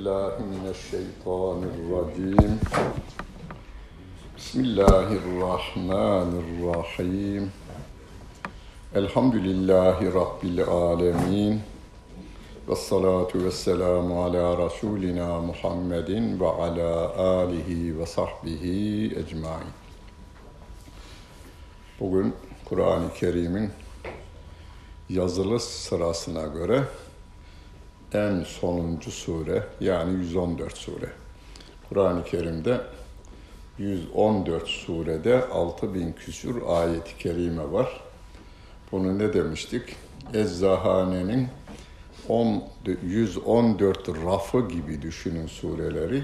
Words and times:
بالله 0.00 0.34
من 0.38 0.66
الشيطان 0.76 1.60
الرجيم 1.72 2.52
بسم 4.38 4.60
الله 4.60 5.08
الرحمن 5.22 6.30
الرحيم 6.44 7.42
الحمد 8.96 9.34
لله 9.34 9.96
رب 10.20 10.42
العالمين 10.44 11.62
والصلاة 12.68 13.32
والسلام 13.34 14.08
على 14.24 14.44
رسولنا 14.54 15.28
محمد 15.40 16.10
وعلى 16.40 16.90
آله 17.42 17.70
وصحبه 18.00 18.64
أجمعين 19.16 19.72
Bugün 22.00 22.34
Kur'an-ı 22.64 23.12
Kerim'in 23.20 23.70
yazılı 25.08 25.60
sırasına 25.60 26.46
göre 26.46 26.84
en 28.14 28.44
sonuncu 28.44 29.10
sure 29.10 29.62
yani 29.80 30.12
114 30.12 30.76
sure. 30.76 31.10
Kur'an-ı 31.88 32.24
Kerim'de 32.24 32.80
114 33.78 34.66
surede 34.68 35.44
6000 35.44 36.12
küsur 36.12 36.62
ayet-i 36.68 37.18
kerime 37.18 37.72
var. 37.72 38.00
Bunu 38.92 39.18
ne 39.18 39.32
demiştik? 39.32 39.82
Eczahane'nin 40.34 41.48
10, 42.28 42.64
114 43.02 44.08
rafı 44.08 44.68
gibi 44.68 45.02
düşünün 45.02 45.46
sureleri 45.46 46.22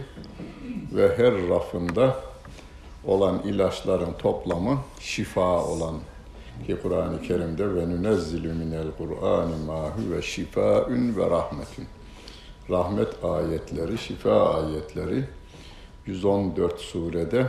ve 0.93 1.17
her 1.17 1.49
rafında 1.49 2.17
olan 3.05 3.43
ilaçların 3.43 4.13
toplamı 4.13 4.79
şifa 5.01 5.65
olan 5.65 5.95
ki 6.67 6.77
Kur'an-ı 6.83 7.23
Kerim'de 7.23 7.75
ve 7.75 7.91
nunezzilu 7.91 8.55
minel 8.55 8.87
Kur'an 8.99 9.49
ma 9.67 9.91
huve 9.97 10.23
şifaun 10.23 11.17
ve 11.17 11.31
rahmetun. 11.31 11.85
Rahmet 12.71 13.25
ayetleri, 13.25 13.99
şifa 13.99 14.55
ayetleri 14.55 15.25
114 16.07 16.81
surede 16.81 17.47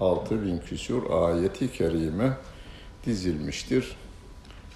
6000 0.00 0.58
küsur 0.58 1.10
ayeti 1.10 1.72
kerime 1.72 2.32
dizilmiştir. 3.06 3.96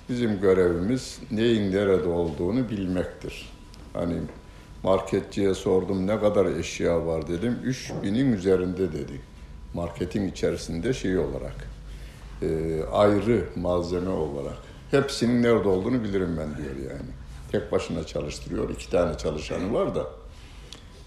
Bizim 0.09 0.41
görevimiz 0.41 1.21
neyin 1.31 1.73
nerede 1.73 2.09
olduğunu 2.09 2.71
bilmektir. 2.71 3.51
Hani 3.93 4.15
marketçiye 4.83 5.55
sordum 5.55 6.07
ne 6.07 6.21
kadar 6.21 6.47
eşya 6.47 7.07
var 7.07 7.29
dedim. 7.29 7.59
3000'in 7.65 8.33
üzerinde 8.33 8.93
dedi. 8.93 9.21
Marketin 9.75 10.29
içerisinde 10.29 10.93
şey 10.93 11.19
olarak 11.19 11.78
e, 12.43 12.81
ayrı 12.93 13.45
malzeme 13.57 14.11
olarak. 14.11 14.57
Hepsinin 14.91 15.43
nerede 15.43 15.69
olduğunu 15.69 16.05
bilirim 16.05 16.37
ben 16.41 16.57
diyor 16.57 16.91
yani. 16.91 17.11
Tek 17.53 17.73
başına 17.73 18.05
çalıştırıyor. 18.07 18.71
iki 18.71 18.91
tane 18.91 19.19
çalışanı 19.19 19.75
var 19.75 19.95
da 19.95 20.07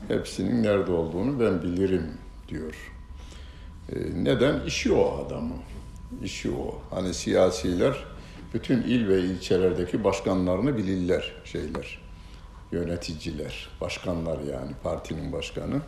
hepsinin 0.07 0.63
nerede 0.63 0.91
olduğunu 0.91 1.39
ben 1.39 1.61
bilirim 1.61 2.07
diyor. 2.47 2.91
E, 3.89 3.95
neden? 4.23 4.59
İşi 4.65 4.93
o 4.93 5.25
adamı. 5.25 5.53
İşi 6.23 6.51
o. 6.51 6.81
Hani 6.89 7.13
siyasiler 7.13 8.05
bütün 8.53 8.81
il 8.81 9.07
ve 9.07 9.19
ilçelerdeki 9.19 10.03
başkanlarını 10.03 10.77
bilirler 10.77 11.31
şeyler. 11.45 12.01
Yöneticiler, 12.71 13.69
başkanlar 13.81 14.39
yani 14.39 14.71
partinin 14.83 15.31
başkanı 15.31 15.81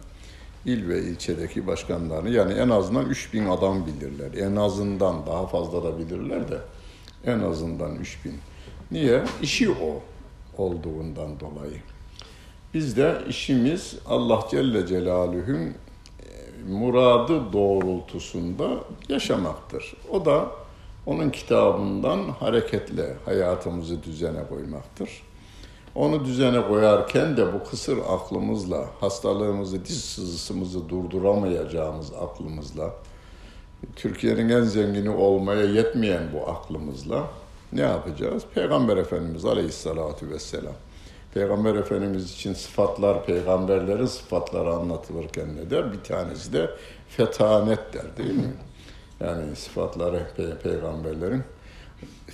il 0.66 0.90
ve 0.90 1.02
ilçedeki 1.02 1.68
başkanlarını 1.68 2.30
yani 2.30 2.54
en 2.54 2.70
azından 2.70 3.06
3000 3.06 3.46
adam 3.46 3.86
bilirler. 3.86 4.34
En 4.48 4.56
azından 4.56 5.28
daha 5.28 5.48
fazla 5.48 5.84
da 5.84 6.00
bilirler 6.00 6.52
de 6.52 6.58
en 7.26 7.40
azından 7.40 7.96
3000. 7.96 8.34
Niye? 8.92 9.24
İşi 9.42 9.72
o 9.72 10.02
olduğundan 10.58 11.40
dolayı. 11.40 11.82
Biz 12.74 12.98
de 12.98 13.22
işimiz 13.30 13.96
Allah 14.06 14.48
Celle 14.52 14.88
Celaluhu'nun 14.88 15.68
e, 15.68 15.74
muradı 16.70 17.54
doğrultusunda 17.54 18.70
yaşamaktır. 19.10 19.94
O 20.12 20.26
da 20.26 20.52
onun 21.06 21.30
kitabından 21.30 22.20
hareketle 22.20 23.16
hayatımızı 23.26 24.04
düzene 24.04 24.48
koymaktır. 24.50 25.10
Onu 25.96 26.26
düzene 26.26 26.68
koyarken 26.68 27.38
de 27.38 27.54
bu 27.54 27.64
kısır 27.70 27.98
aklımızla, 27.98 28.86
hastalığımızı, 29.00 29.86
diz 29.86 30.04
sızısımızı 30.06 30.90
durduramayacağımız 30.90 32.14
aklımızla, 32.14 32.94
Türkiye'nin 33.96 34.50
en 34.50 34.62
zengini 34.62 35.10
olmaya 35.10 35.64
yetmeyen 35.66 36.24
bu 36.34 36.50
aklımızla 36.52 37.24
ne 37.74 37.82
yapacağız? 37.82 38.44
Peygamber 38.56 38.98
Efendimiz 38.98 39.46
Aleyhisselatü 39.46 40.30
Vesselam. 40.30 40.74
Peygamber 41.34 41.76
Efendimiz 41.76 42.34
için 42.34 42.54
sıfatlar, 42.54 43.26
peygamberlerin 43.26 44.06
sıfatları 44.06 44.74
anlatılırken 44.74 45.56
ne 45.56 45.70
der? 45.70 45.94
Bir 45.94 46.04
tanesi 46.04 46.54
de 46.54 46.70
fetanet 47.10 47.94
der 47.94 48.18
değil 48.18 48.36
mi? 48.36 48.54
Yani 49.20 49.56
sıfatları 49.56 50.22
pe- 50.38 50.58
peygamberlerin 50.58 51.44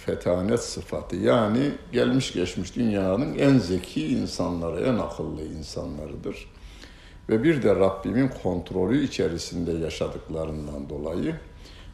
fetanet 0.10 0.60
sıfatı 0.60 1.16
yani 1.16 1.72
gelmiş 1.92 2.34
geçmiş 2.34 2.76
dünyanın 2.76 3.38
en 3.38 3.58
zeki 3.58 4.08
insanları, 4.08 4.82
en 4.82 4.96
akıllı 4.96 5.42
insanlarıdır. 5.42 6.50
Ve 7.30 7.44
bir 7.44 7.64
de 7.64 7.76
Rabbimin 7.76 8.30
kontrolü 8.44 9.04
içerisinde 9.04 9.72
yaşadıklarından 9.72 10.90
dolayı 10.90 11.36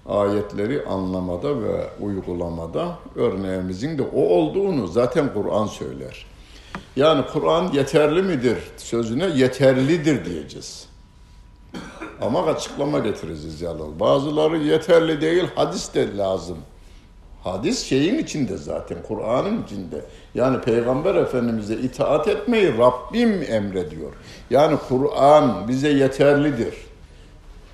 ayetleri 0.05 0.85
anlamada 0.85 1.61
ve 1.61 1.87
uygulamada 2.01 2.97
örneğimizin 3.15 3.97
de 3.97 4.01
o 4.01 4.21
olduğunu 4.21 4.87
zaten 4.87 5.33
Kur'an 5.33 5.67
söyler. 5.67 6.25
Yani 6.95 7.25
Kur'an 7.33 7.71
yeterli 7.73 8.21
midir 8.21 8.57
sözüne 8.77 9.25
yeterlidir 9.25 10.25
diyeceğiz. 10.25 10.87
Ama 12.21 12.45
açıklama 12.45 12.99
getireceğiz 12.99 13.61
yalnız. 13.61 13.99
Bazıları 13.99 14.57
yeterli 14.57 15.21
değil, 15.21 15.43
hadis 15.55 15.93
de 15.93 16.17
lazım. 16.17 16.57
Hadis 17.45 17.83
şeyin 17.83 18.17
içinde 18.17 18.57
zaten, 18.57 18.97
Kur'an'ın 19.07 19.63
içinde. 19.63 20.01
Yani 20.35 20.61
Peygamber 20.61 21.16
Efendimiz'e 21.16 21.75
itaat 21.75 22.28
etmeyi 22.28 22.78
Rabbim 22.78 23.44
emrediyor. 23.50 24.13
Yani 24.50 24.78
Kur'an 24.89 25.67
bize 25.67 25.89
yeterlidir. 25.89 26.73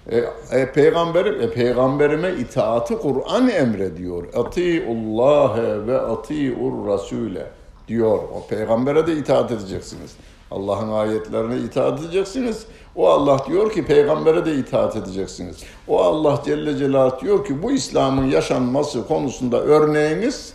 E, 0.09 0.17
e, 0.51 0.71
peygamberim, 0.71 1.41
e, 1.41 1.49
peygamberime 1.49 2.31
itaati 2.31 2.97
Kur'an 2.97 3.49
emrediyor. 3.49 4.33
Atiullâhe 4.33 5.87
ve 5.87 6.01
atiur 6.01 6.87
rasûle 6.87 7.45
diyor. 7.87 8.17
O 8.17 8.47
peygambere 8.49 9.07
de 9.07 9.13
itaat 9.13 9.51
edeceksiniz. 9.51 10.15
Allah'ın 10.51 10.91
ayetlerine 10.91 11.57
itaat 11.57 11.99
edeceksiniz. 11.99 12.65
O 12.95 13.09
Allah 13.09 13.45
diyor 13.47 13.71
ki 13.71 13.85
peygambere 13.85 14.45
de 14.45 14.55
itaat 14.55 14.95
edeceksiniz. 14.95 15.57
O 15.87 15.99
Allah 15.99 16.41
Celle 16.45 16.77
Celaluhu 16.77 17.21
diyor 17.21 17.45
ki 17.45 17.63
bu 17.63 17.71
İslam'ın 17.71 18.25
yaşanması 18.25 19.07
konusunda 19.07 19.61
örneğiniz 19.61 20.53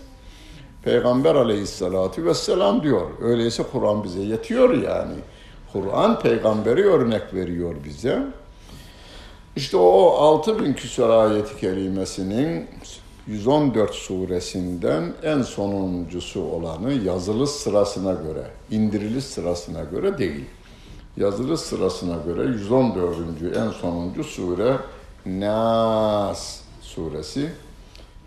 Peygamber 0.86 1.34
aleyhissalatu 1.34 2.24
vesselam 2.24 2.82
diyor. 2.82 3.06
Öyleyse 3.22 3.62
Kur'an 3.72 4.04
bize 4.04 4.20
yetiyor 4.20 4.82
yani. 4.82 5.14
Kur'an 5.72 6.18
peygamberi 6.18 6.84
örnek 6.84 7.34
veriyor 7.34 7.74
bize. 7.84 8.22
İşte 9.56 9.76
o 9.76 10.08
6000 10.08 10.72
küsur 10.72 11.08
ayeti 11.08 11.56
kerimesinin 11.56 12.66
114 13.26 13.94
suresinden 13.94 15.12
en 15.22 15.42
sonuncusu 15.42 16.40
olanı 16.40 16.92
yazılı 16.92 17.46
sırasına 17.46 18.12
göre, 18.12 18.44
indiriliş 18.70 19.24
sırasına 19.24 19.82
göre 19.82 20.18
değil. 20.18 20.44
Yazılı 21.16 21.58
sırasına 21.58 22.16
göre 22.26 22.48
114. 22.48 23.16
en 23.56 23.70
sonuncu 23.70 24.24
sure 24.24 24.76
Nas 25.26 26.60
suresi. 26.80 27.52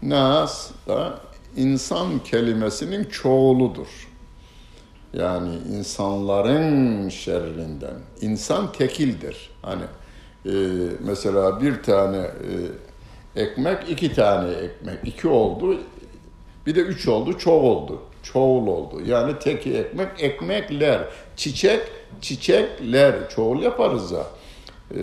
Nas 0.02 0.72
da 0.88 1.20
insan 1.58 2.20
kelimesinin 2.20 3.04
çoğuludur. 3.04 4.10
Yani 5.14 5.56
insanların 5.56 7.10
şerrinden. 7.10 7.96
İnsan 8.22 8.72
tekildir. 8.72 9.50
Hani 9.62 9.84
e, 10.46 10.54
mesela 11.00 11.62
bir 11.62 11.84
tane 11.84 12.18
e, 12.18 13.42
ekmek, 13.42 13.90
iki 13.90 14.14
tane 14.14 14.52
ekmek. 14.52 15.00
iki 15.06 15.28
oldu. 15.28 15.78
Bir 16.66 16.76
de 16.76 16.80
üç 16.80 17.08
oldu, 17.08 17.38
çoğul 17.38 17.64
oldu. 17.64 18.02
Çoğul 18.24 18.68
oldu. 18.68 19.02
Yani 19.06 19.40
teki 19.40 19.78
ekmek, 19.78 20.24
ekmekler. 20.24 21.02
Çiçek, 21.36 21.82
çiçekler. 22.22 23.30
Çoğul 23.30 23.62
yaparız 23.62 24.12
ya. 24.12 24.24
E, 24.96 25.02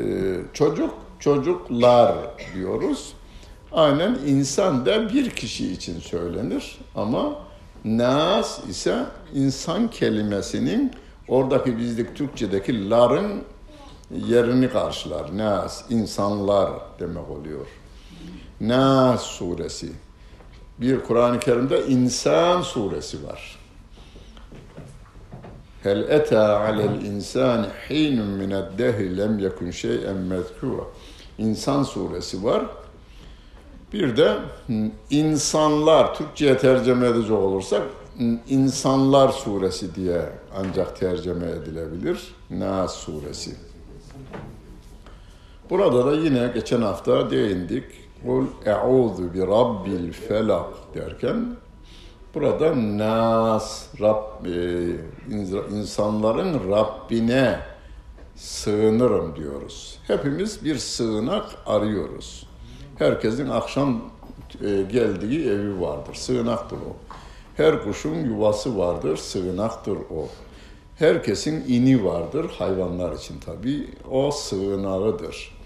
çocuk, 0.53 0.94
çocuklar 1.20 2.14
diyoruz. 2.55 3.12
Aynen 3.73 4.19
insan 4.26 4.87
da 4.87 5.08
bir 5.12 5.31
kişi 5.31 5.73
için 5.73 6.00
söylenir 6.00 6.79
ama 6.94 7.38
nas 7.85 8.64
ise 8.69 9.06
insan 9.35 9.91
kelimesinin 9.91 10.93
oradaki 11.29 11.79
bizlik 11.79 12.17
Türkçedeki 12.17 12.91
ların 12.91 13.43
yerini 14.11 14.70
karşılar. 14.70 15.38
Nas, 15.38 15.85
insanlar 15.91 16.70
demek 16.99 17.31
oluyor. 17.31 17.67
Nas 18.61 19.23
suresi. 19.23 19.93
Bir 20.79 21.00
Kur'an-ı 21.00 21.41
Kerim'de 21.41 21.87
insan 21.87 22.62
suresi 22.62 23.26
var. 23.26 23.59
Hel 25.87 26.06
eta 26.09 26.61
alel 26.61 27.05
insani 27.05 27.67
hinun 27.91 28.27
mined 28.27 28.79
dehri 28.79 29.17
lem 29.17 29.38
yekun 29.38 29.71
şey'en 29.71 30.17
mezkura. 30.17 30.85
İnsan 31.38 31.83
suresi 31.83 32.44
var. 32.44 32.67
Bir 33.93 34.17
de 34.17 34.37
insanlar, 35.11 36.15
Türkçe'ye 36.15 36.59
tercüme 36.59 37.06
edecek 37.06 37.31
olursak 37.31 37.83
insanlar 38.49 39.29
suresi 39.29 39.94
diye 39.94 40.21
ancak 40.56 40.97
tercüme 40.97 41.50
edilebilir. 41.50 42.35
Nas 42.50 42.94
suresi. 42.94 43.55
Burada 45.71 46.06
da 46.06 46.15
yine 46.15 46.50
geçen 46.55 46.83
hafta 46.83 47.31
değindik. 47.31 47.85
Kul 48.27 48.47
e'udhu 48.65 49.35
bi 49.35 49.41
rabbil 49.41 50.12
felak 50.12 50.94
derken 50.94 51.56
burada 52.37 52.99
nas, 52.99 53.87
Rab, 54.00 54.47
insanların 55.73 56.71
Rabbine 56.71 57.59
sığınırım 58.37 59.37
diyoruz. 59.37 59.99
Hepimiz 60.06 60.65
bir 60.65 60.77
sığınak 60.77 61.44
arıyoruz. 61.67 62.47
Herkesin 62.99 63.49
akşam 63.49 64.00
e, 64.65 64.83
geldiği 64.83 65.49
evi 65.49 65.81
vardır. 65.81 66.15
Sığınaktır 66.15 66.77
o. 66.77 66.97
Her 67.56 67.85
kuşun 67.85 68.15
yuvası 68.15 68.79
vardır, 68.79 69.17
sığınaktır 69.17 69.97
o. 69.97 70.29
Herkesin 70.99 71.65
ini 71.69 72.05
vardır, 72.05 72.50
hayvanlar 72.59 73.12
için 73.12 73.41
tabii. 73.47 73.88
O 74.11 74.31
sığınağıdır. 74.31 75.56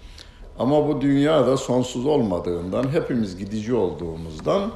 Ama 0.59 0.87
bu 0.87 1.01
dünyada 1.01 1.57
sonsuz 1.57 2.05
olmadığından, 2.05 2.89
hepimiz 2.93 3.37
gidici 3.37 3.73
olduğumuzdan 3.73 4.71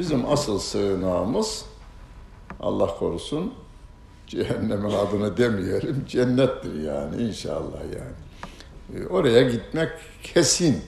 bizim 0.00 0.32
asıl 0.32 0.58
sığınağımız 0.58 1.64
Allah 2.60 2.86
korusun 2.98 3.54
cehennemin 4.26 4.90
adını 4.90 5.36
demeyelim 5.36 6.04
cennettir 6.08 6.82
yani 6.82 7.22
inşallah 7.22 7.80
yani. 7.82 9.02
E, 9.02 9.06
oraya 9.06 9.42
gitmek 9.42 9.88
kesin. 10.22 10.82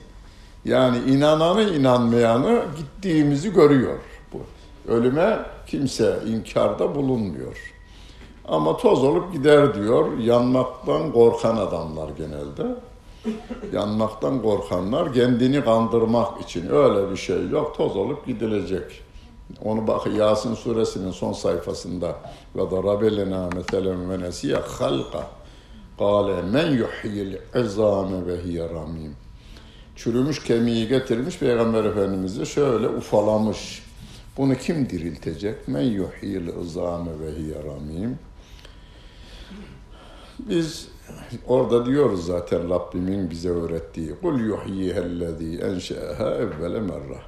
Yani 0.64 0.98
inananı 0.98 1.62
inanmayanı 1.62 2.64
gittiğimizi 2.76 3.52
görüyor. 3.52 3.98
Bu 4.32 4.40
ölüme 4.92 5.38
kimse 5.66 6.18
inkarda 6.26 6.94
bulunmuyor. 6.94 7.74
Ama 8.44 8.76
toz 8.76 9.04
olup 9.04 9.32
gider 9.32 9.74
diyor. 9.74 10.18
Yanmaktan 10.18 11.12
korkan 11.12 11.56
adamlar 11.56 12.08
genelde. 12.08 12.74
Yanmaktan 13.72 14.42
korkanlar 14.42 15.14
kendini 15.14 15.64
kandırmak 15.64 16.40
için 16.40 16.70
öyle 16.70 17.10
bir 17.10 17.16
şey 17.16 17.48
yok. 17.48 17.76
Toz 17.76 17.96
olup 17.96 18.26
gidilecek. 18.26 19.02
Onu 19.64 19.86
bak 19.86 20.06
Yasin 20.16 20.54
suresinin 20.54 21.10
son 21.10 21.32
sayfasında 21.32 22.16
ve 22.56 22.70
darabelena 22.70 23.48
meselen 23.54 24.10
ve 24.10 24.20
nesiye 24.20 24.56
halqa 24.56 25.26
Kale 25.98 26.42
men 26.42 26.70
yuhyil 26.70 27.36
izame 27.64 28.26
ve 28.26 28.44
hiye 28.44 28.68
ramim. 28.68 29.16
Çürümüş 29.96 30.44
kemiği 30.44 30.88
getirmiş 30.88 31.38
Peygamber 31.38 31.84
Efendimiz'e 31.84 32.44
şöyle 32.44 32.88
ufalamış. 32.88 33.82
Bunu 34.36 34.54
kim 34.54 34.90
diriltecek? 34.90 35.68
Men 35.68 35.82
yuhyil 35.82 36.48
izame 36.62 37.10
ve 37.20 37.38
hiye 37.38 37.64
ramim. 37.64 38.18
Biz 40.38 40.88
orada 41.46 41.86
diyoruz 41.86 42.26
zaten 42.26 42.70
Rabbimin 42.70 43.30
bize 43.30 43.48
öğrettiği. 43.48 44.14
Kul 44.22 44.40
yuhyihellezî 44.40 45.58
enşe'eha 45.58 46.34
evvele 46.34 46.80
merra. 46.80 47.22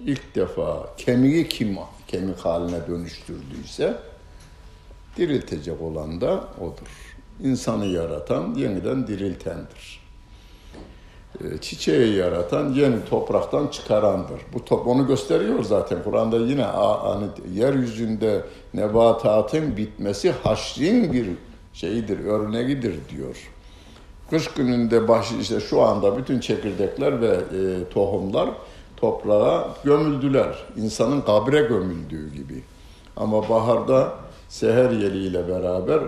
İlk 0.00 0.34
defa 0.34 0.94
kemiği 0.96 1.48
kim 1.48 1.78
kemik 2.08 2.38
haline 2.38 2.86
dönüştürdüyse 2.88 3.96
diriltecek 5.16 5.82
olan 5.82 6.20
da 6.20 6.44
odur. 6.60 7.16
İnsanı 7.42 7.86
yaratan, 7.86 8.54
yeniden 8.54 9.06
diriltendir. 9.06 10.00
Ee, 11.40 11.58
çiçeği 11.60 12.16
yaratan, 12.16 12.72
yeni 12.72 13.04
topraktan 13.04 13.66
çıkarandır. 13.66 14.40
Bu 14.52 14.64
top 14.64 14.86
onu 14.86 15.06
gösteriyor 15.06 15.64
zaten. 15.64 16.02
Kur'an'da 16.02 16.36
yine 16.36 16.62
hani 16.62 17.26
yeryüzünde 17.54 18.44
nebatatın 18.74 19.76
bitmesi 19.76 20.32
haşrin 20.32 21.12
bir 21.12 21.26
şeyidir, 21.72 22.24
örneğidir 22.24 22.94
diyor. 23.10 23.50
Kış 24.30 24.48
gününde 24.48 25.08
baş, 25.08 25.32
işte 25.40 25.60
şu 25.60 25.82
anda 25.82 26.18
bütün 26.18 26.40
çekirdekler 26.40 27.20
ve 27.20 27.26
e, 27.28 27.88
tohumlar 27.90 28.50
toprağa 28.96 29.74
gömüldüler. 29.84 30.64
İnsanın 30.76 31.20
kabre 31.20 31.60
gömüldüğü 31.60 32.34
gibi. 32.34 32.62
Ama 33.16 33.48
baharda 33.48 34.14
seher 34.48 34.90
yeliyle 34.90 35.48
beraber 35.48 36.00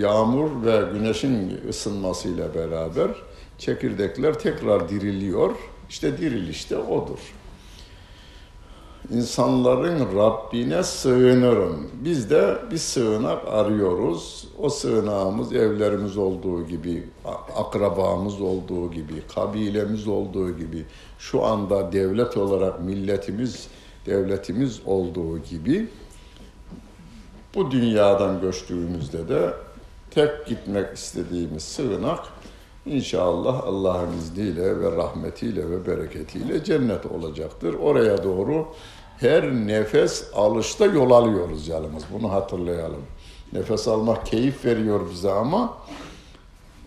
yağmur 0.00 0.64
ve 0.64 0.82
güneşin 0.92 1.60
ısınmasıyla 1.68 2.54
beraber 2.54 3.10
çekirdekler 3.58 4.38
tekrar 4.38 4.88
diriliyor. 4.88 5.50
İşte 5.88 6.18
diriliş 6.18 6.70
de 6.70 6.78
odur 6.78 7.18
insanların 9.10 10.16
Rabbine 10.16 10.82
sığınırım. 10.82 11.90
Biz 12.04 12.30
de 12.30 12.58
bir 12.70 12.78
sığınak 12.78 13.48
arıyoruz. 13.48 14.48
O 14.58 14.68
sığınağımız 14.68 15.52
evlerimiz 15.52 16.16
olduğu 16.16 16.66
gibi, 16.66 17.08
akrabamız 17.56 18.40
olduğu 18.40 18.90
gibi, 18.90 19.22
kabilemiz 19.34 20.08
olduğu 20.08 20.58
gibi, 20.58 20.84
şu 21.18 21.44
anda 21.44 21.92
devlet 21.92 22.36
olarak 22.36 22.80
milletimiz, 22.80 23.68
devletimiz 24.06 24.80
olduğu 24.86 25.38
gibi 25.38 25.88
bu 27.54 27.70
dünyadan 27.70 28.40
göçtüğümüzde 28.40 29.28
de 29.28 29.52
tek 30.10 30.46
gitmek 30.46 30.96
istediğimiz 30.96 31.62
sığınak 31.62 32.20
İnşallah 32.88 33.64
Allah'ın 33.64 34.12
izniyle 34.18 34.80
ve 34.80 34.96
rahmetiyle 34.96 35.70
ve 35.70 35.86
bereketiyle 35.86 36.64
cennet 36.64 37.06
olacaktır. 37.06 37.74
Oraya 37.74 38.24
doğru 38.24 38.66
her 39.20 39.52
nefes 39.52 40.24
alışta 40.34 40.86
yol 40.86 41.10
alıyoruz 41.10 41.68
yalnız. 41.68 42.02
Bunu 42.12 42.32
hatırlayalım. 42.32 43.02
Nefes 43.52 43.88
almak 43.88 44.26
keyif 44.26 44.64
veriyor 44.64 45.00
bize 45.10 45.30
ama 45.30 45.78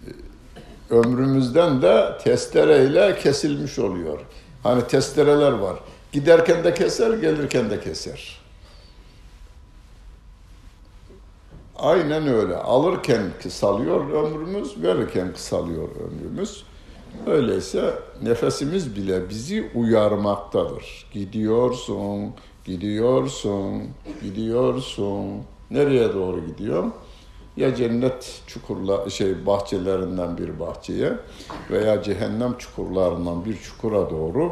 e, 0.06 0.94
ömrümüzden 0.94 1.81
de 1.81 2.18
testereyle 2.24 3.19
kesilmiş 3.19 3.80
oluyor. 3.80 4.19
Hani 4.63 4.88
testereler 4.88 5.51
var. 5.51 5.80
Giderken 6.12 6.63
de 6.63 6.74
keser, 6.74 7.13
gelirken 7.13 7.69
de 7.69 7.80
keser. 7.80 8.42
Aynen 11.75 12.28
öyle. 12.28 12.56
Alırken 12.56 13.22
kısalıyor 13.44 14.10
ömrümüz, 14.10 14.83
verirken 14.83 15.33
kısalıyor 15.33 15.88
ömrümüz. 15.95 16.64
Öyleyse 17.27 17.94
nefesimiz 18.23 18.95
bile 18.95 19.30
bizi 19.30 19.71
uyarmaktadır. 19.75 21.06
Gidiyorsun, 21.13 22.33
gidiyorsun, 22.65 23.83
gidiyorsun. 24.23 25.27
Nereye 25.71 26.13
doğru 26.13 26.45
gidiyorum? 26.45 26.94
Ya 27.57 27.75
cennet 27.75 28.41
çukurla 28.47 29.09
şey 29.09 29.45
bahçelerinden 29.45 30.37
bir 30.37 30.59
bahçeye 30.59 31.13
veya 31.71 32.03
cehennem 32.03 32.57
çukurlarından 32.57 33.45
bir 33.45 33.57
çukura 33.57 34.09
doğru 34.09 34.51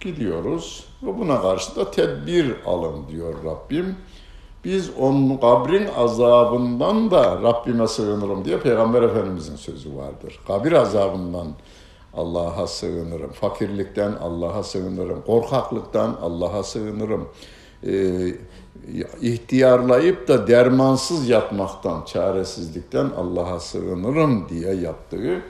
gidiyoruz. 0.00 0.84
Ve 1.02 1.18
buna 1.18 1.42
karşı 1.42 1.76
da 1.76 1.90
tedbir 1.90 2.54
alın 2.66 3.08
diyor 3.08 3.34
Rabbim. 3.44 3.96
Biz 4.64 4.90
onun 4.98 5.36
kabrin 5.36 5.88
azabından 5.96 7.10
da 7.10 7.42
Rabbime 7.42 7.88
sığınırım 7.88 8.44
diye 8.44 8.58
Peygamber 8.58 9.02
Efendimizin 9.02 9.56
sözü 9.56 9.96
vardır. 9.96 10.40
Kabir 10.46 10.72
azabından 10.72 11.46
Allah'a 12.16 12.66
sığınırım. 12.66 13.30
Fakirlikten 13.32 14.12
Allah'a 14.12 14.62
sığınırım. 14.62 15.22
Korkaklıktan 15.22 16.16
Allah'a 16.22 16.62
sığınırım. 16.62 17.28
Ee, 17.86 18.34
ihtiyarlayıp 19.20 20.28
da 20.28 20.46
dermansız 20.46 21.28
yatmaktan, 21.28 22.04
çaresizlikten 22.04 23.10
Allah'a 23.16 23.60
sığınırım 23.60 24.48
diye 24.48 24.74
yaptığı 24.74 25.42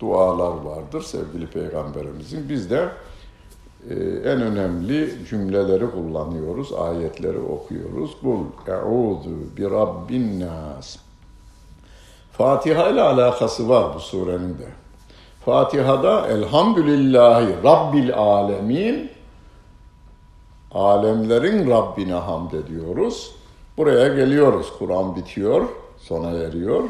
dualar 0.00 0.56
vardır 0.64 1.02
sevgili 1.02 1.46
Peygamberimizin. 1.46 2.48
Biz 2.48 2.70
de 2.70 2.88
e, 3.90 3.94
en 4.24 4.42
önemli 4.42 5.26
cümleleri 5.30 5.90
kullanıyoruz, 5.90 6.72
ayetleri 6.72 7.38
okuyoruz. 7.38 8.16
Kul 8.20 8.44
e'udu 8.68 9.56
bi 9.56 9.70
rabbin 9.70 10.40
nas. 10.40 10.96
Fatiha 12.32 12.88
ile 12.88 13.02
alakası 13.02 13.68
var 13.68 13.94
bu 13.94 14.00
surenin 14.00 14.58
de. 14.58 14.83
Fatiha'da 15.44 16.26
Elhamdülillahi 16.26 17.46
Rabbil 17.64 18.14
Alemin 18.14 19.10
alemlerin 20.72 21.70
Rabbine 21.70 22.12
hamd 22.12 22.52
ediyoruz. 22.52 23.32
Buraya 23.76 24.08
geliyoruz. 24.08 24.66
Kur'an 24.78 25.16
bitiyor, 25.16 25.64
sona 25.98 26.30
eriyor. 26.30 26.82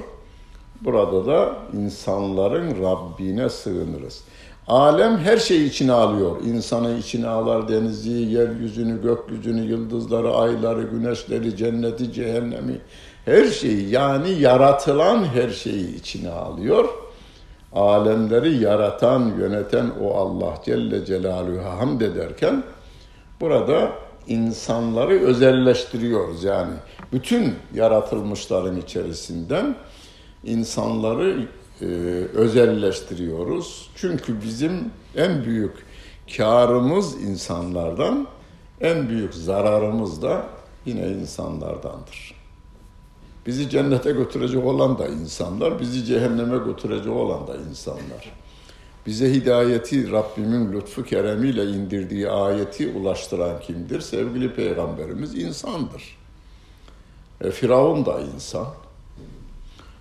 Burada 0.81 1.27
da 1.27 1.57
insanların 1.73 2.83
Rabbine 2.83 3.49
sığınırız. 3.49 4.25
Alem 4.69 5.19
her 5.19 5.37
şeyi 5.37 5.69
içine 5.69 5.93
alıyor. 5.93 6.37
İnsanı 6.45 6.99
içine 6.99 7.29
alar, 7.29 7.69
denizi, 7.69 8.11
yeryüzünü, 8.11 9.03
gökyüzünü, 9.03 9.61
yıldızları, 9.61 10.35
ayları, 10.35 10.83
güneşleri, 10.83 11.57
cenneti, 11.57 12.13
cehennemi. 12.13 12.81
Her 13.25 13.45
şeyi 13.45 13.91
yani 13.91 14.31
yaratılan 14.31 15.25
her 15.25 15.51
şeyi 15.51 15.97
içine 15.97 16.31
alıyor. 16.31 16.89
Alemleri 17.75 18.57
yaratan, 18.57 19.33
yöneten 19.38 19.90
o 20.02 20.14
Allah 20.14 20.54
Celle 20.64 21.04
Celaluhu'ya 21.04 21.78
hamd 21.78 22.00
ederken 22.00 22.64
burada 23.40 23.93
insanları 24.26 25.21
özelleştiriyoruz. 25.21 26.45
Yani 26.45 26.75
bütün 27.12 27.54
yaratılmışların 27.75 28.76
içerisinden 28.76 29.76
insanları 30.45 31.47
e, 31.81 31.85
özelleştiriyoruz. 32.35 33.90
Çünkü 33.97 34.43
bizim 34.43 34.90
en 35.16 35.45
büyük 35.45 35.73
karımız 36.37 37.23
insanlardan, 37.23 38.26
en 38.81 39.09
büyük 39.09 39.35
zararımız 39.35 40.23
da 40.23 40.47
yine 40.87 41.09
insanlardandır. 41.09 42.34
Bizi 43.47 43.71
cennete 43.71 44.13
götürecek 44.13 44.65
olan 44.65 44.99
da 44.99 45.09
insanlar, 45.09 45.81
bizi 45.81 46.05
cehenneme 46.05 46.59
götürecek 46.59 47.13
olan 47.13 47.47
da 47.47 47.57
insanlar. 47.71 48.33
Bize 49.07 49.35
hidayeti 49.35 50.13
Rabbimin 50.13 50.73
lütfu 50.73 51.05
keremiyle 51.05 51.65
indirdiği 51.65 52.31
ayeti 52.31 52.89
ulaştıran 52.89 53.61
kimdir? 53.61 54.01
Sevgili 54.01 54.55
Peygamberimiz 54.55 55.35
insandır. 55.35 56.19
E, 57.41 57.51
Firavun 57.51 58.07
da 58.07 58.21
insan. 58.35 58.67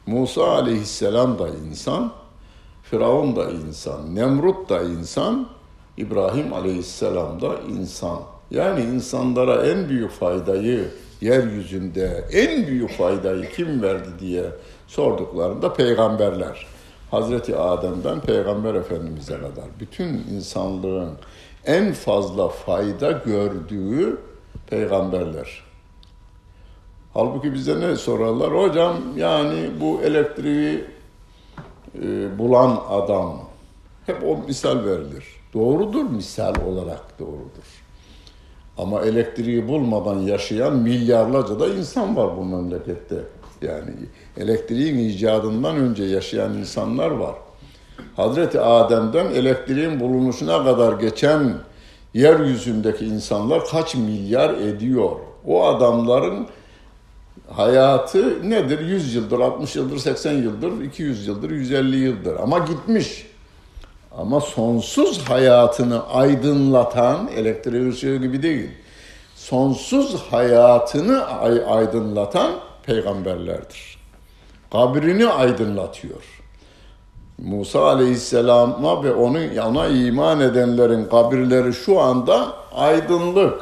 Musa 0.06 0.48
aleyhisselam 0.48 1.40
da 1.40 1.50
insan. 1.50 2.14
Firavun 2.84 3.36
da 3.36 3.52
insan. 3.52 4.16
Nemrut 4.16 4.70
da 4.70 4.82
insan. 4.82 5.48
İbrahim 5.98 6.54
aleyhisselam 6.54 7.42
da 7.42 7.60
insan. 7.70 8.20
Yani 8.52 8.82
insanlara 8.82 9.68
en 9.68 9.90
büyük 9.90 10.12
faydayı 10.12 10.92
yeryüzünde 11.24 12.26
en 12.32 12.68
büyük 12.68 12.90
faydayı 12.90 13.50
kim 13.50 13.82
verdi 13.82 14.10
diye 14.20 14.44
sorduklarında 14.88 15.74
peygamberler. 15.74 16.68
Hazreti 17.12 17.56
Adem'den 17.56 18.20
Peygamber 18.20 18.76
Efendimiz'e 18.76 19.36
kadar 19.36 19.66
bütün 19.80 20.08
insanlığın 20.08 21.14
en 21.66 21.94
fazla 21.94 22.48
fayda 22.48 23.12
gördüğü 23.12 24.18
peygamberler. 24.70 25.64
Halbuki 27.14 27.54
bize 27.54 27.80
ne 27.80 27.96
sorarlar? 27.96 28.52
Hocam 28.52 28.98
yani 29.18 29.72
bu 29.82 30.02
elektriği 30.02 30.84
e, 32.04 32.38
bulan 32.40 32.82
adam 32.90 33.42
hep 34.06 34.24
o 34.24 34.38
misal 34.48 34.86
verilir. 34.86 35.26
Doğrudur 35.54 36.04
misal 36.04 36.56
olarak 36.68 37.20
doğrudur. 37.20 37.83
Ama 38.78 39.02
elektriği 39.02 39.68
bulmadan 39.68 40.20
yaşayan 40.20 40.76
milyarlarca 40.76 41.60
da 41.60 41.68
insan 41.68 42.16
var 42.16 42.38
bu 42.38 42.46
memlekette. 42.46 43.16
Yani 43.62 43.92
elektriğin 44.38 44.98
icadından 44.98 45.76
önce 45.76 46.04
yaşayan 46.04 46.54
insanlar 46.54 47.12
var. 47.12 47.36
Hazreti 48.16 48.60
Adem'den 48.60 49.26
elektriğin 49.26 50.00
bulunuşuna 50.00 50.64
kadar 50.64 51.00
geçen 51.00 51.54
yeryüzündeki 52.14 53.06
insanlar 53.06 53.66
kaç 53.66 53.96
milyar 53.96 54.54
ediyor? 54.54 55.12
O 55.46 55.66
adamların 55.66 56.48
hayatı 57.50 58.50
nedir? 58.50 58.80
100 58.80 59.16
yıldır, 59.16 59.40
60 59.40 59.76
yıldır, 59.76 59.98
80 59.98 60.34
yıldır, 60.34 60.82
200 60.82 61.28
yıldır, 61.28 61.52
150 61.52 61.96
yıldır. 61.96 62.36
Ama 62.36 62.60
gitmiş. 62.60 63.33
Ama 64.18 64.42
sonsuz 64.42 65.30
hayatını 65.30 66.08
aydınlatan 66.08 67.30
elektrik 67.36 67.94
ışığı 67.94 68.18
gibi 68.18 68.44
değil. 68.44 68.70
Sonsuz 69.36 70.16
hayatını 70.16 71.26
aydınlatan 71.68 72.52
peygamberlerdir. 72.86 73.98
Kabrini 74.72 75.28
aydınlatıyor. 75.28 76.24
Musa 77.38 77.86
Aleyhisselam'a 77.86 79.04
ve 79.04 79.14
onun 79.14 79.52
yana 79.54 79.88
iman 79.88 80.40
edenlerin 80.40 81.06
kabirleri 81.06 81.74
şu 81.74 82.00
anda 82.00 82.54
aydınlık. 82.76 83.62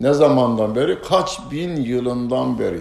Ne 0.00 0.12
zamandan 0.12 0.74
beri? 0.74 0.98
Kaç 1.02 1.38
bin 1.50 1.76
yılından 1.76 2.58
beri. 2.58 2.80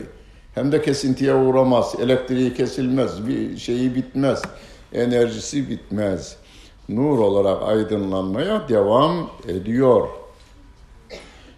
Hem 0.55 0.71
de 0.71 0.81
kesintiye 0.81 1.35
uğramaz, 1.35 1.95
elektriği 1.99 2.53
kesilmez, 2.53 3.27
bir 3.27 3.57
şeyi 3.57 3.95
bitmez, 3.95 4.41
enerjisi 4.93 5.69
bitmez. 5.69 6.37
Nur 6.89 7.19
olarak 7.19 7.63
aydınlanmaya 7.63 8.69
devam 8.69 9.29
ediyor. 9.47 10.07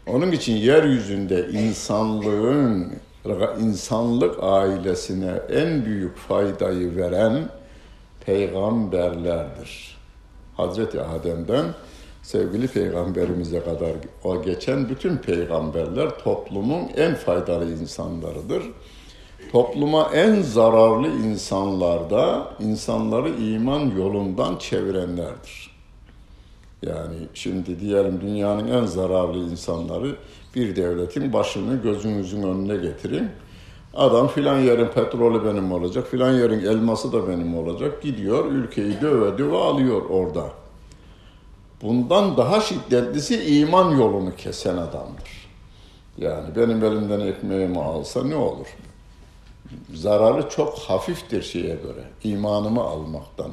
Onun 0.07 0.31
için 0.31 0.53
yeryüzünde 0.53 1.49
insanlığın 1.49 2.93
insanlık 3.59 4.43
ailesine 4.43 5.31
en 5.49 5.85
büyük 5.85 6.17
faydayı 6.17 6.95
veren 6.95 7.49
peygamberlerdir. 8.25 9.97
Hazreti 10.57 11.01
Adem'den 11.01 11.65
sevgili 12.21 12.67
peygamberimize 12.67 13.59
kadar 13.59 13.91
o 14.23 14.41
geçen 14.41 14.89
bütün 14.89 15.17
peygamberler 15.17 16.19
toplumun 16.19 16.81
en 16.95 17.15
faydalı 17.15 17.71
insanlarıdır. 17.71 18.63
Topluma 19.51 20.09
en 20.13 20.41
zararlı 20.41 21.07
insanlar 21.07 22.09
da 22.09 22.51
insanları 22.59 23.29
iman 23.29 23.91
yolundan 23.97 24.57
çevirenlerdir. 24.57 25.71
Yani 26.81 27.15
şimdi 27.33 27.79
diyelim 27.79 28.21
dünyanın 28.21 28.67
en 28.67 28.85
zararlı 28.85 29.37
insanları 29.37 30.15
bir 30.55 30.75
devletin 30.75 31.33
başını 31.33 31.81
gözünüzün 31.81 32.43
önüne 32.43 32.77
getirin. 32.77 33.29
Adam 33.93 34.27
filan 34.27 34.59
yerin 34.59 34.87
petrolü 34.87 35.45
benim 35.45 35.71
olacak, 35.71 36.07
filan 36.07 36.33
yerin 36.33 36.59
elması 36.59 37.13
da 37.13 37.27
benim 37.27 37.57
olacak. 37.57 38.01
Gidiyor 38.01 38.45
ülkeyi 38.45 39.01
döve 39.01 39.37
döve 39.37 39.57
alıyor 39.57 40.01
orada. 40.09 40.49
Bundan 41.81 42.37
daha 42.37 42.61
şiddetlisi 42.61 43.59
iman 43.59 43.91
yolunu 43.91 44.35
kesen 44.35 44.77
adamdır. 44.77 45.49
Yani 46.17 46.55
benim 46.55 46.83
elimden 46.83 47.19
ekmeğimi 47.19 47.79
alsa 47.79 48.23
ne 48.23 48.35
olur? 48.35 48.67
Zararı 49.93 50.49
çok 50.49 50.79
hafiftir 50.79 51.41
şeye 51.41 51.75
göre. 51.75 52.03
İmanımı 52.23 52.81
almaktan 52.81 53.51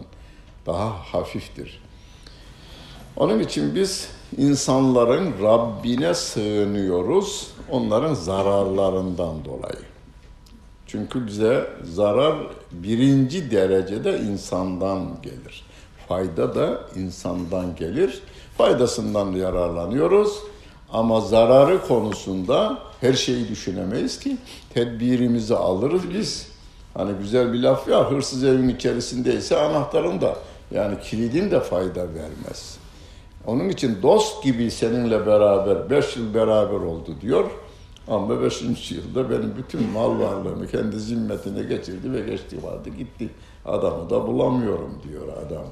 daha 0.67 0.91
hafiftir. 0.91 1.83
Onun 3.17 3.41
için 3.41 3.75
biz 3.75 4.09
insanların 4.37 5.35
Rabbine 5.43 6.15
sığınıyoruz 6.15 7.51
onların 7.71 8.15
zararlarından 8.15 9.45
dolayı. 9.45 9.83
Çünkü 10.87 11.27
bize 11.27 11.71
zarar 11.85 12.37
birinci 12.73 13.51
derecede 13.51 14.19
insandan 14.19 15.09
gelir. 15.23 15.67
Fayda 16.09 16.55
da 16.55 16.81
insandan 16.95 17.77
gelir. 17.77 18.23
Faydasından 18.59 19.33
yararlanıyoruz. 19.33 20.39
Ama 20.93 21.21
zararı 21.21 21.87
konusunda 21.87 22.79
her 23.01 23.13
şeyi 23.13 23.49
düşünemeyiz 23.49 24.19
ki 24.19 24.37
tedbirimizi 24.75 25.57
alırız 25.57 26.03
biz. 26.15 26.49
Hani 26.95 27.13
güzel 27.19 27.53
bir 27.53 27.59
laf 27.59 27.89
ya 27.89 28.11
hırsız 28.11 28.45
evin 28.45 28.69
içerisindeyse 28.69 29.57
anahtarın 29.57 30.21
da 30.21 30.37
yani 30.71 31.01
kilidin 31.01 31.51
de 31.51 31.61
fayda 31.61 32.01
vermez. 32.01 32.79
Onun 33.47 33.69
için 33.69 34.03
dost 34.03 34.43
gibi 34.43 34.71
seninle 34.71 35.27
beraber 35.27 35.91
beş 35.91 36.17
yıl 36.17 36.35
beraber 36.35 36.81
oldu 36.81 37.15
diyor. 37.21 37.45
Ama 38.09 38.43
beşinci 38.43 38.95
yılda 38.95 39.31
benim 39.31 39.55
bütün 39.57 39.91
mal 39.91 40.21
varlığımı 40.21 40.67
kendi 40.67 41.01
zimmetine 41.01 41.63
geçirdi 41.63 42.13
ve 42.13 42.21
geçti 42.21 42.63
vardı 42.63 42.89
gitti. 42.99 43.29
Adamı 43.65 44.11
da 44.11 44.27
bulamıyorum 44.27 45.03
diyor 45.09 45.29
adam. 45.47 45.67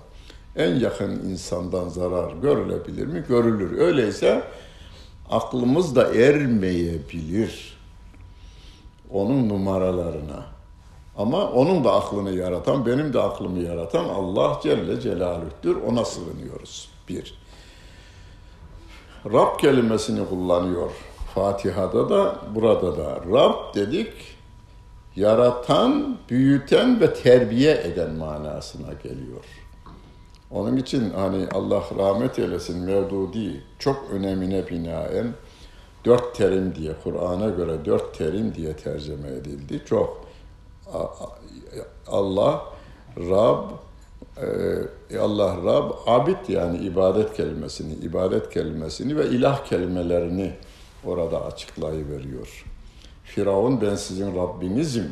En 0.57 0.75
yakın 0.75 1.11
insandan 1.11 1.89
zarar 1.89 2.33
görülebilir 2.43 3.07
mi? 3.07 3.25
Görülür. 3.29 3.79
Öyleyse 3.79 4.43
aklımız 5.35 5.97
da 5.97 6.15
ermeyebilir 6.15 7.77
onun 9.11 9.49
numaralarına. 9.49 10.45
Ama 11.17 11.51
onun 11.51 11.85
da 11.85 11.93
aklını 11.93 12.31
yaratan, 12.31 12.87
benim 12.87 13.13
de 13.13 13.21
aklımı 13.21 13.59
yaratan 13.59 14.05
Allah 14.05 14.61
Celle 14.63 15.01
Celaluh'tür. 15.01 15.77
Ona 15.77 16.05
sığınıyoruz. 16.05 16.89
Bir. 17.09 17.39
Rab 19.33 19.61
kelimesini 19.61 20.29
kullanıyor. 20.29 20.91
Fatiha'da 21.35 22.09
da 22.09 22.37
burada 22.55 22.97
da. 22.97 23.21
Rab 23.33 23.75
dedik 23.75 24.13
yaratan, 25.17 26.19
büyüten 26.31 27.01
ve 27.01 27.15
terbiye 27.15 27.73
eden 27.73 28.11
manasına 28.11 28.93
geliyor. 29.03 29.45
Onun 30.55 30.77
için 30.77 31.11
hani 31.11 31.49
Allah 31.55 31.83
rahmet 31.99 32.39
eylesin 32.39 32.85
Mevdudi 32.85 33.63
çok 33.79 34.11
önemine 34.11 34.69
binaen 34.69 35.35
dört 36.05 36.35
terim 36.35 36.75
diye 36.75 36.93
Kur'an'a 37.05 37.49
göre 37.49 37.85
dört 37.85 38.19
terim 38.19 38.55
diye 38.55 38.77
tercüme 38.77 39.29
edildi. 39.29 39.83
Çok 39.87 40.25
Allah, 42.07 42.65
Rab, 43.17 43.71
e, 45.11 45.19
Allah 45.19 45.57
Rab, 45.65 45.91
abid 46.07 46.49
yani 46.49 46.79
ibadet 46.79 47.35
kelimesini, 47.35 47.95
ibadet 47.95 48.51
kelimesini 48.51 49.17
ve 49.17 49.27
ilah 49.29 49.65
kelimelerini 49.65 50.53
orada 51.05 51.45
açıklayıveriyor. 51.45 52.65
Firavun 53.25 53.81
ben 53.81 53.95
sizin 53.95 54.37
Rabbinizim 54.37 55.11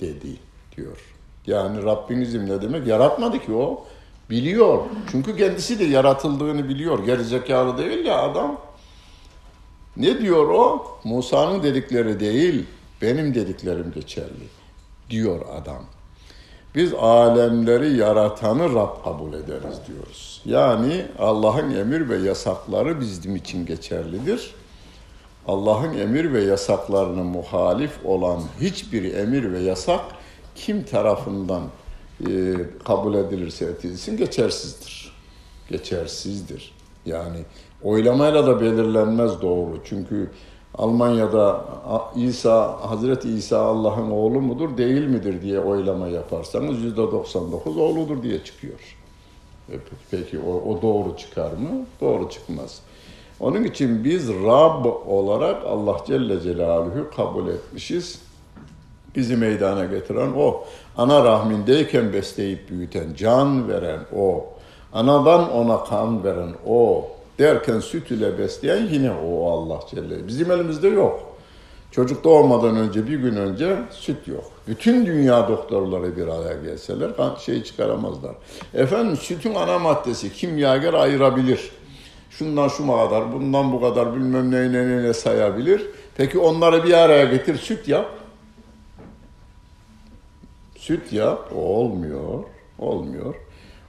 dedi 0.00 0.36
diyor. 0.76 1.14
Yani 1.46 1.82
Rabbinizim 1.82 2.46
ne 2.48 2.62
demek? 2.62 2.86
Yaratmadı 2.86 3.38
ki 3.38 3.52
o. 3.52 3.84
Biliyor. 4.30 4.78
Çünkü 5.10 5.36
kendisi 5.36 5.78
de 5.78 5.84
yaratıldığını 5.84 6.68
biliyor. 6.68 7.06
Gerizekalı 7.06 7.78
değil 7.78 8.04
ya 8.04 8.22
adam. 8.22 8.60
Ne 9.96 10.20
diyor 10.20 10.48
o? 10.48 10.86
Musa'nın 11.04 11.62
dedikleri 11.62 12.20
değil, 12.20 12.66
benim 13.02 13.34
dediklerim 13.34 13.92
geçerli 13.94 14.48
diyor 15.10 15.40
adam. 15.60 15.82
Biz 16.74 16.94
alemleri 16.94 17.96
yaratanı 17.96 18.74
Rab 18.74 19.04
kabul 19.04 19.32
ederiz 19.32 19.78
diyoruz. 19.86 20.42
Yani 20.44 21.06
Allah'ın 21.18 21.74
emir 21.74 22.08
ve 22.08 22.16
yasakları 22.16 23.00
bizim 23.00 23.36
için 23.36 23.66
geçerlidir. 23.66 24.54
Allah'ın 25.46 25.98
emir 25.98 26.32
ve 26.32 26.42
yasaklarına 26.42 27.22
muhalif 27.22 27.90
olan 28.04 28.42
hiçbir 28.60 29.14
emir 29.14 29.52
ve 29.52 29.60
yasak 29.60 30.00
kim 30.54 30.82
tarafından 30.82 31.62
e, 32.28 32.54
kabul 32.84 33.14
edilirse 33.14 33.64
edilsin 33.64 34.16
geçersizdir. 34.16 35.12
Geçersizdir. 35.68 36.72
Yani 37.06 37.38
oylamayla 37.82 38.46
da 38.46 38.60
belirlenmez 38.60 39.42
doğru. 39.42 39.78
Çünkü 39.84 40.30
Almanya'da 40.74 41.64
İsa, 42.16 42.78
Hazreti 42.90 43.28
İsa 43.30 43.58
Allah'ın 43.60 44.10
oğlu 44.10 44.40
mudur 44.40 44.76
değil 44.76 45.06
midir 45.06 45.42
diye 45.42 45.60
oylama 45.60 46.08
yaparsanız 46.08 46.82
yüzde 46.82 46.96
99 46.96 47.76
oğludur 47.76 48.22
diye 48.22 48.44
çıkıyor. 48.44 48.96
E, 49.72 49.74
peki 50.10 50.38
o, 50.38 50.52
o 50.52 50.82
doğru 50.82 51.16
çıkar 51.16 51.52
mı? 51.52 51.86
Doğru 52.00 52.30
çıkmaz. 52.30 52.80
Onun 53.40 53.64
için 53.64 54.04
biz 54.04 54.28
Rab 54.28 54.84
olarak 55.06 55.64
Allah 55.64 55.96
Celle 56.06 56.40
Celaluhu 56.40 57.10
kabul 57.16 57.48
etmişiz. 57.48 58.29
Bizi 59.16 59.36
meydana 59.36 59.84
getiren 59.84 60.32
o. 60.36 60.64
Ana 60.96 61.24
rahmindeyken 61.24 62.12
besleyip 62.12 62.70
büyüten, 62.70 63.14
can 63.16 63.68
veren 63.68 64.00
o. 64.16 64.46
Anadan 64.92 65.52
ona 65.52 65.84
kan 65.84 66.24
veren 66.24 66.54
o 66.66 67.08
derken 67.38 67.80
süt 67.80 68.10
ile 68.10 68.38
besleyen 68.38 68.86
yine 68.90 69.10
o 69.10 69.50
Allah 69.50 69.80
Celle. 69.90 70.26
Bizim 70.26 70.50
elimizde 70.50 70.88
yok. 70.88 71.20
Çocuk 71.90 72.24
doğmadan 72.24 72.76
önce 72.76 73.06
bir 73.06 73.18
gün 73.18 73.36
önce 73.36 73.76
süt 73.90 74.28
yok. 74.28 74.44
Bütün 74.68 75.06
dünya 75.06 75.48
doktorları 75.48 76.16
bir 76.16 76.28
araya 76.28 76.62
gelseler 76.62 77.10
şey 77.38 77.62
çıkaramazlar. 77.62 78.34
Efendim 78.74 79.16
sütün 79.16 79.54
ana 79.54 79.78
maddesi 79.78 80.32
kimyager 80.32 80.94
ayırabilir. 80.94 81.70
Şundan 82.30 82.68
şu 82.68 82.86
kadar, 82.86 83.32
bundan 83.32 83.72
bu 83.72 83.80
kadar 83.80 84.14
bilmem 84.14 84.50
ne 84.50 84.72
ne 84.72 85.02
ne 85.02 85.14
sayabilir. 85.14 85.86
Peki 86.16 86.38
onları 86.38 86.84
bir 86.84 86.92
araya 86.92 87.24
getir 87.24 87.56
süt 87.56 87.88
yap. 87.88 88.19
Süt 90.90 91.12
yap, 91.12 91.52
olmuyor. 91.56 92.44
Olmuyor. 92.78 93.34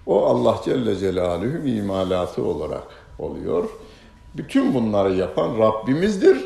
O 0.05 0.25
Allah 0.25 0.61
Celle 0.65 0.95
Celaluhu 0.95 1.67
imalatı 1.67 2.43
olarak 2.45 2.83
oluyor. 3.19 3.69
Bütün 4.37 4.73
bunları 4.73 5.13
yapan 5.13 5.59
Rabbimizdir. 5.59 6.37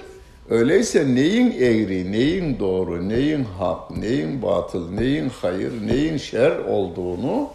Öyleyse 0.49 1.15
neyin 1.15 1.51
eğri, 1.51 2.11
neyin 2.11 2.59
doğru, 2.59 3.09
neyin 3.09 3.43
hak, 3.43 3.91
neyin 3.91 4.41
batıl, 4.41 4.91
neyin 4.91 5.31
hayır, 5.41 5.87
neyin 5.87 6.17
şer 6.17 6.59
olduğunu 6.59 7.49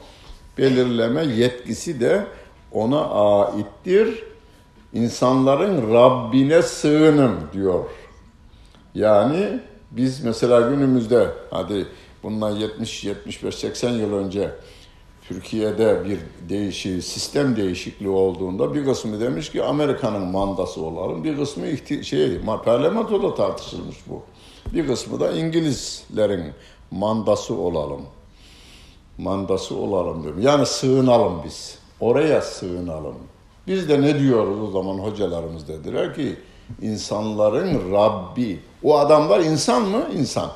belirleme 0.59 1.25
yetkisi 1.25 2.01
de 2.01 2.27
ona 2.73 3.05
aittir. 3.09 4.23
İnsanların 4.93 5.95
Rabbine 5.95 6.63
sığının 6.63 7.37
diyor. 7.53 7.85
Yani 8.95 9.61
biz 9.91 10.25
mesela 10.25 10.61
günümüzde 10.61 11.27
hadi 11.51 11.87
bundan 12.23 12.51
70, 12.51 13.05
75, 13.05 13.55
80 13.55 13.91
yıl 13.93 14.13
önce 14.13 14.51
Türkiye'de 15.29 16.05
bir 16.05 16.19
değişi, 16.49 17.03
sistem 17.03 17.57
değişikliği 17.57 18.09
olduğunda 18.09 18.75
bir 18.75 18.85
kısmı 18.85 19.21
demiş 19.21 19.53
ki 19.53 19.63
Amerika'nın 19.63 20.23
mandası 20.23 20.83
olalım. 20.83 21.25
Bir 21.25 21.37
kısmı 21.37 21.67
ihti 21.67 22.05
şey, 22.05 22.41
parlamentoda 22.41 23.35
tartışılmış 23.35 23.97
bu. 24.07 24.23
Bir 24.75 24.87
kısmı 24.87 25.21
da 25.21 25.33
İngilizlerin 25.33 26.53
mandası 26.91 27.55
olalım. 27.55 28.03
Mandası 29.19 29.77
olalım 29.77 30.23
diyorum. 30.23 30.43
Yani 30.43 30.67
sığınalım 30.67 31.43
biz. 31.45 31.79
Oraya 32.01 32.43
sığınalım. 32.43 33.15
Biz 33.67 33.89
de 33.89 34.01
ne 34.01 34.19
diyoruz 34.19 34.61
o 34.61 34.71
zaman 34.71 34.99
hocalarımız 34.99 35.69
dediler 35.69 36.15
ki 36.15 36.37
insanların 36.83 37.93
Rabbi. 37.93 38.61
O 38.83 38.99
adamlar 38.99 39.41
insan 39.41 39.83
mı? 39.83 40.07
İnsan. 40.17 40.51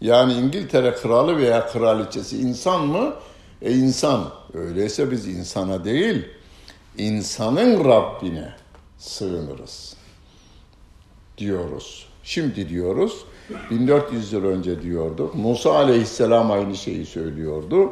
Yani 0.00 0.32
İngiltere 0.32 0.94
kralı 0.94 1.36
veya 1.36 1.66
kraliçesi 1.66 2.38
insan 2.38 2.86
mı? 2.86 3.14
E 3.62 3.74
insan. 3.74 4.24
Öyleyse 4.54 5.10
biz 5.10 5.28
insana 5.28 5.84
değil, 5.84 6.28
insanın 6.98 7.84
Rabbine 7.84 8.52
sığınırız 8.98 9.96
diyoruz. 11.38 12.06
Şimdi 12.22 12.68
diyoruz, 12.68 13.24
1400 13.70 14.32
yıl 14.32 14.44
önce 14.44 14.82
diyorduk. 14.82 15.34
Musa 15.34 15.74
aleyhisselam 15.74 16.50
aynı 16.50 16.76
şeyi 16.76 17.06
söylüyordu. 17.06 17.90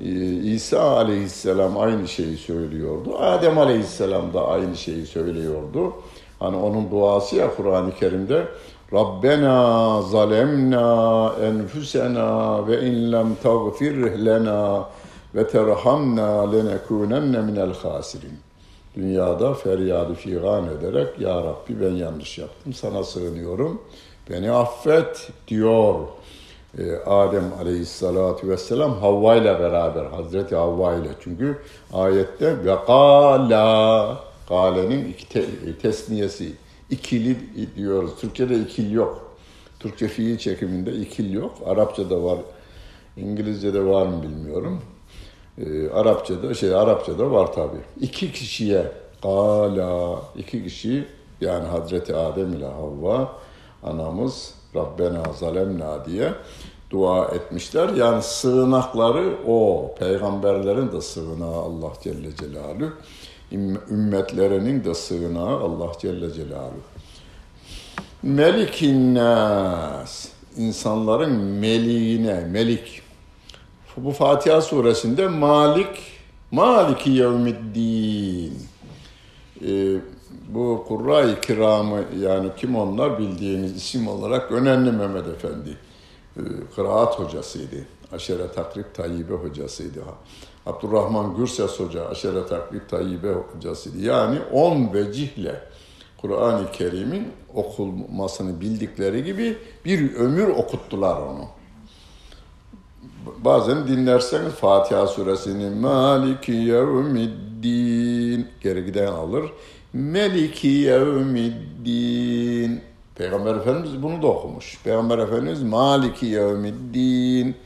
Ee, 0.00 0.04
İsa 0.34 0.96
aleyhisselam 0.96 1.78
aynı 1.78 2.08
şeyi 2.08 2.36
söylüyordu. 2.36 3.18
Adem 3.18 3.58
aleyhisselam 3.58 4.34
da 4.34 4.48
aynı 4.48 4.76
şeyi 4.76 5.06
söylüyordu. 5.06 5.94
Hani 6.38 6.56
onun 6.56 6.90
duası 6.90 7.36
ya 7.36 7.54
Kur'an-ı 7.56 7.94
Kerim'de 7.94 8.46
Rabbena 8.92 10.02
zalemna 10.02 11.32
enfusena 11.42 12.68
ve 12.68 12.86
in 12.86 13.12
lem 13.12 13.34
tagfir 13.42 14.24
lena 14.24 14.88
ve 15.34 15.48
terhamna 15.48 16.52
lenekunenne 16.52 17.40
minel 17.40 17.74
hasirin. 17.74 18.38
Dünyada 18.96 19.54
feryadı 19.54 20.14
figan 20.14 20.64
ederek 20.66 21.20
Ya 21.20 21.36
Rabbi 21.36 21.80
ben 21.80 21.90
yanlış 21.90 22.38
yaptım 22.38 22.72
sana 22.72 23.04
sığınıyorum. 23.04 23.82
Beni 24.30 24.52
affet 24.52 25.30
diyor. 25.48 25.94
Ee, 26.78 26.96
Adem 27.06 27.44
aleyhissalatu 27.60 28.48
vesselam 28.48 28.98
Havva 28.98 29.36
ile 29.36 29.60
beraber 29.60 30.04
Hazreti 30.04 30.56
Havva 30.56 30.94
ile 30.94 31.08
çünkü 31.24 31.58
ayette 31.92 32.64
ve 32.64 32.76
kala 32.86 34.16
kalenin 34.48 35.04
iki 35.08 35.28
te, 35.28 35.44
tesniyesi 35.82 36.52
ikili 36.90 37.36
diyoruz. 37.76 38.10
Türkçe'de 38.20 38.60
ikil 38.60 38.90
yok. 38.90 39.36
Türkçe 39.80 40.08
fiil 40.08 40.38
çekiminde 40.38 40.92
ikil 40.92 41.32
yok. 41.32 41.54
Arapça'da 41.66 42.24
var. 42.24 42.38
İngilizce'de 43.16 43.84
var 43.86 44.06
mı 44.06 44.22
bilmiyorum. 44.22 44.82
Ee, 45.58 45.88
Arapçada 45.88 46.54
şey 46.54 46.74
Arapçada 46.74 47.30
var 47.30 47.52
tabi. 47.52 47.76
İki 48.00 48.32
kişiye 48.32 48.92
kala 49.22 50.22
iki 50.36 50.64
kişi 50.64 51.06
yani 51.40 51.68
Hazreti 51.68 52.14
Adem 52.14 52.52
ile 52.52 52.66
Havva 52.66 53.32
anamız 53.82 54.54
Rabbena 54.76 55.22
zalemna 55.32 56.04
diye 56.04 56.32
dua 56.90 57.24
etmişler. 57.24 57.88
Yani 57.88 58.22
sığınakları 58.22 59.36
o. 59.46 59.90
Peygamberlerin 59.98 60.92
de 60.92 61.00
sığınağı 61.00 61.56
Allah 61.56 61.92
Celle 62.02 62.36
Celaluhu. 62.36 62.92
Ümmetlerinin 63.90 64.84
de 64.84 64.94
sığınağı 64.94 65.60
Allah 65.60 65.92
Celle 66.00 66.32
Celaluhu. 66.32 66.80
Melikin 68.22 69.14
nas. 69.14 70.28
insanların 70.56 71.34
meliğine, 71.34 72.44
melik 72.44 73.02
bu 73.96 74.10
Fatiha 74.10 74.60
suresinde 74.60 75.28
Malik, 75.28 75.98
Maliki 76.50 77.10
Yevmiddin. 77.10 78.58
Ee, 79.66 79.96
bu 80.48 80.84
Kurra-i 80.88 81.40
Kiramı 81.40 82.04
yani 82.20 82.48
kim 82.56 82.76
onlar 82.76 83.18
bildiğiniz 83.18 83.76
isim 83.76 84.08
olarak 84.08 84.52
önemli 84.52 84.92
Mehmet 84.92 85.28
Efendi. 85.28 85.76
Ee, 86.36 86.40
kıraat 86.76 87.18
hocasıydı. 87.18 87.76
Aşere 88.12 88.52
Takrib 88.52 88.84
Tayyibe 88.94 89.34
hocasıydı. 89.34 90.00
Abdurrahman 90.70 91.36
Gürses 91.36 91.80
Hoca 91.80 92.08
Aşere 92.08 92.46
Takrib 92.46 92.88
Tayyibe 92.88 93.32
hocasıydı. 93.32 93.98
Yani 93.98 94.38
on 94.52 94.92
vecihle 94.92 95.60
Kur'an-ı 96.20 96.72
Kerim'in 96.72 97.28
okunmasını 97.54 98.60
bildikleri 98.60 99.24
gibi 99.24 99.58
bir 99.84 100.14
ömür 100.14 100.48
okuttular 100.48 101.16
onu 101.16 101.44
bazen 103.44 103.88
dinlerseniz 103.88 104.52
Fatiha 104.52 105.06
suresini 105.06 105.70
Maliki 105.70 106.52
yevmiddin 106.52 108.48
geri 108.62 108.84
giden 108.84 109.06
alır. 109.06 109.52
Meliki 109.92 110.68
yevmiddin 110.68 112.10
Peygamber 113.14 113.54
Efendimiz 113.54 114.02
bunu 114.02 114.22
da 114.22 114.26
okumuş. 114.26 114.78
Peygamber 114.84 115.18
Efendimiz 115.18 115.62
Maliki 115.62 116.26
yevmiddin 116.26 117.56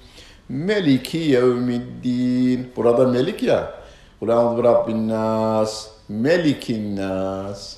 Meliki 0.48 1.18
yevmiddin 1.18 2.72
Burada 2.76 3.06
melik 3.08 3.42
ya. 3.42 3.74
Ulan 4.20 4.64
Rabbin 4.64 5.08
nas 5.08 5.88
Melikin 6.08 6.96
nas 6.96 7.76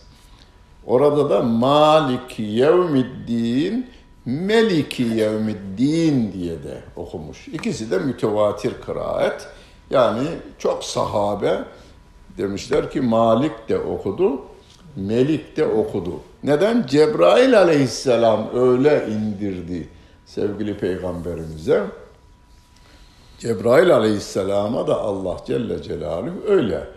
Orada 0.86 1.30
da 1.30 1.42
Maliki 1.42 2.42
yevmiddin 2.42 3.86
Meliki 4.26 5.02
Yevmiddin 5.02 6.32
diye 6.32 6.62
de 6.62 6.80
okumuş. 6.96 7.48
İkisi 7.48 7.90
de 7.90 7.98
mütevatir 7.98 8.74
kıraat. 8.86 9.48
Yani 9.90 10.28
çok 10.58 10.84
sahabe 10.84 11.58
demişler 12.38 12.90
ki 12.90 13.00
Malik 13.00 13.68
de 13.68 13.78
okudu, 13.78 14.40
Melik 14.96 15.56
de 15.56 15.66
okudu. 15.66 16.20
Neden? 16.42 16.86
Cebrail 16.86 17.58
aleyhisselam 17.58 18.48
öyle 18.54 19.06
indirdi 19.10 19.88
sevgili 20.26 20.78
peygamberimize. 20.78 21.82
Cebrail 23.38 23.94
aleyhisselama 23.94 24.86
da 24.86 25.00
Allah 25.00 25.36
Celle 25.46 25.82
Celaluhu 25.82 26.42
öyle 26.46 26.88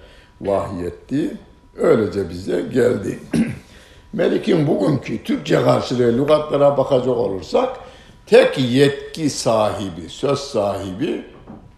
vahyetti. 0.42 1.38
Öylece 1.78 2.30
bize 2.30 2.62
geldi. 2.62 3.20
Melik'in 4.14 4.68
bugünkü 4.68 5.24
Türkçe 5.24 5.62
karşılığı 5.64 6.18
lügatlara 6.18 6.78
bakacak 6.78 7.18
olursak 7.18 7.78
tek 8.26 8.58
yetki 8.58 9.30
sahibi, 9.30 10.10
söz 10.10 10.40
sahibi 10.40 11.26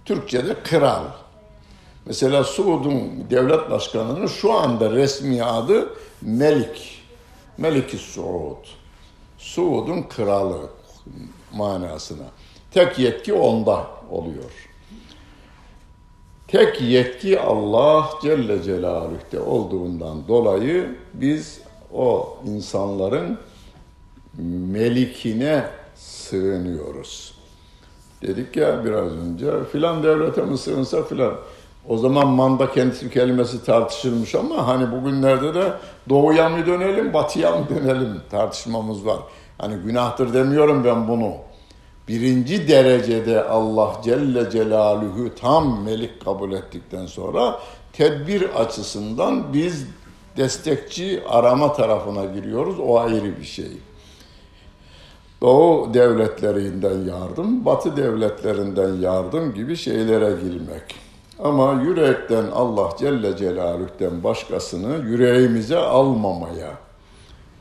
Türkçe'de 0.06 0.56
kral. 0.64 1.04
Mesela 2.06 2.44
Suud'un 2.44 3.30
devlet 3.30 3.70
başkanının 3.72 4.28
şu 4.28 4.54
anda 4.54 4.92
resmi 4.92 5.44
adı 5.44 5.90
Melik. 6.22 7.02
Melik-i 7.58 7.98
Suud. 7.98 8.66
Suud'un 9.38 10.04
kralı 10.04 10.60
manasına. 11.54 12.24
Tek 12.72 13.00
yetki 13.00 13.34
onda 13.34 13.88
oluyor. 14.12 14.70
Tek 16.48 16.82
yetki 16.82 17.40
Allah 17.40 18.10
Celle 18.22 18.64
Celaluh'te 18.64 19.40
olduğundan 19.40 20.28
dolayı 20.28 20.96
biz 21.14 21.62
o 21.94 22.38
insanların 22.46 23.38
melikine 24.72 25.66
sığınıyoruz. 25.96 27.36
Dedik 28.22 28.56
ya 28.56 28.86
biraz 28.86 29.12
önce 29.12 29.64
filan 29.72 30.04
devlete 30.04 30.42
mi 30.42 30.58
sığınsa 30.58 31.04
filan. 31.04 31.34
O 31.88 31.98
zaman 31.98 32.28
manda 32.28 32.72
kendisi 32.72 33.10
kelimesi 33.10 33.66
tartışılmış 33.66 34.36
ama 34.36 34.68
hani 34.68 34.92
bugünlerde 34.92 35.54
de 35.54 35.74
doğuya 36.10 36.50
mı 36.50 36.66
dönelim, 36.66 37.14
batıya 37.14 37.52
mı 37.52 37.66
dönelim 37.70 38.22
tartışmamız 38.32 39.06
var. 39.06 39.20
Hani 39.58 39.76
günahtır 39.76 40.34
demiyorum 40.34 40.84
ben 40.84 41.08
bunu. 41.08 41.34
Birinci 42.08 42.68
derecede 42.68 43.44
Allah 43.44 44.02
Celle 44.04 44.50
Celaluhu 44.50 45.36
tam 45.36 45.84
melik 45.84 46.26
kabul 46.26 46.52
ettikten 46.52 47.06
sonra 47.06 47.60
tedbir 47.94 48.62
açısından 48.62 49.54
biz 49.54 49.86
destekçi 50.38 51.24
arama 51.30 51.74
tarafına 51.74 52.26
giriyoruz. 52.26 52.80
O 52.80 53.00
ayrı 53.00 53.40
bir 53.40 53.46
şey. 53.46 53.72
Doğu 55.42 55.94
devletlerinden 55.94 57.06
yardım, 57.06 57.66
Batı 57.66 57.98
devletlerinden 57.98 58.94
yardım 58.94 59.54
gibi 59.54 59.76
şeylere 59.76 60.32
girmek. 60.44 60.96
Ama 61.40 61.82
yürekten 61.82 62.46
Allah 62.54 62.90
Celle 63.00 63.38
Celaluh'ten 63.38 64.24
başkasını 64.24 65.10
yüreğimize 65.10 65.78
almamaya, 65.78 66.72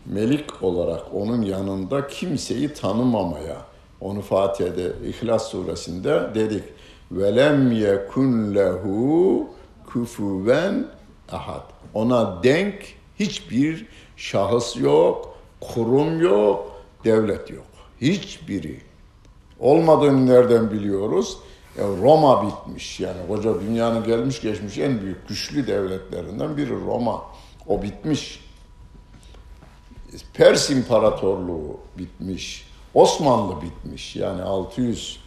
melik 0.06 0.62
olarak 0.62 1.02
onun 1.14 1.42
yanında 1.42 2.06
kimseyi 2.06 2.74
tanımamaya, 2.74 3.56
onu 4.00 4.22
Fatiha'da 4.22 5.06
İhlas 5.06 5.48
suresinde 5.50 6.30
dedik. 6.34 6.64
Velem 7.12 7.72
yekun 7.72 8.54
lehu 8.54 9.48
kufuven 9.86 10.86
ahad. 11.32 11.70
Ona 11.94 12.42
denk 12.42 12.74
hiçbir 13.18 13.86
şahıs 14.16 14.76
yok, 14.76 15.38
kurum 15.60 16.20
yok, 16.20 16.82
devlet 17.04 17.50
yok. 17.50 17.66
Hiçbiri. 18.00 18.80
Olmadığını 19.60 20.26
nereden 20.26 20.70
biliyoruz? 20.70 21.38
Ya 21.78 21.84
Roma 22.02 22.46
bitmiş 22.46 23.00
yani 23.00 23.26
koca 23.28 23.60
dünyanın 23.60 24.04
gelmiş 24.04 24.40
geçmiş 24.40 24.78
en 24.78 25.00
büyük 25.00 25.28
güçlü 25.28 25.66
devletlerinden 25.66 26.56
biri 26.56 26.74
Roma. 26.86 27.22
O 27.66 27.82
bitmiş. 27.82 28.44
Pers 30.34 30.70
İmparatorluğu 30.70 31.80
bitmiş. 31.98 32.69
Osmanlı 32.94 33.62
bitmiş. 33.62 34.16
Yani 34.16 34.42
600 34.42 35.18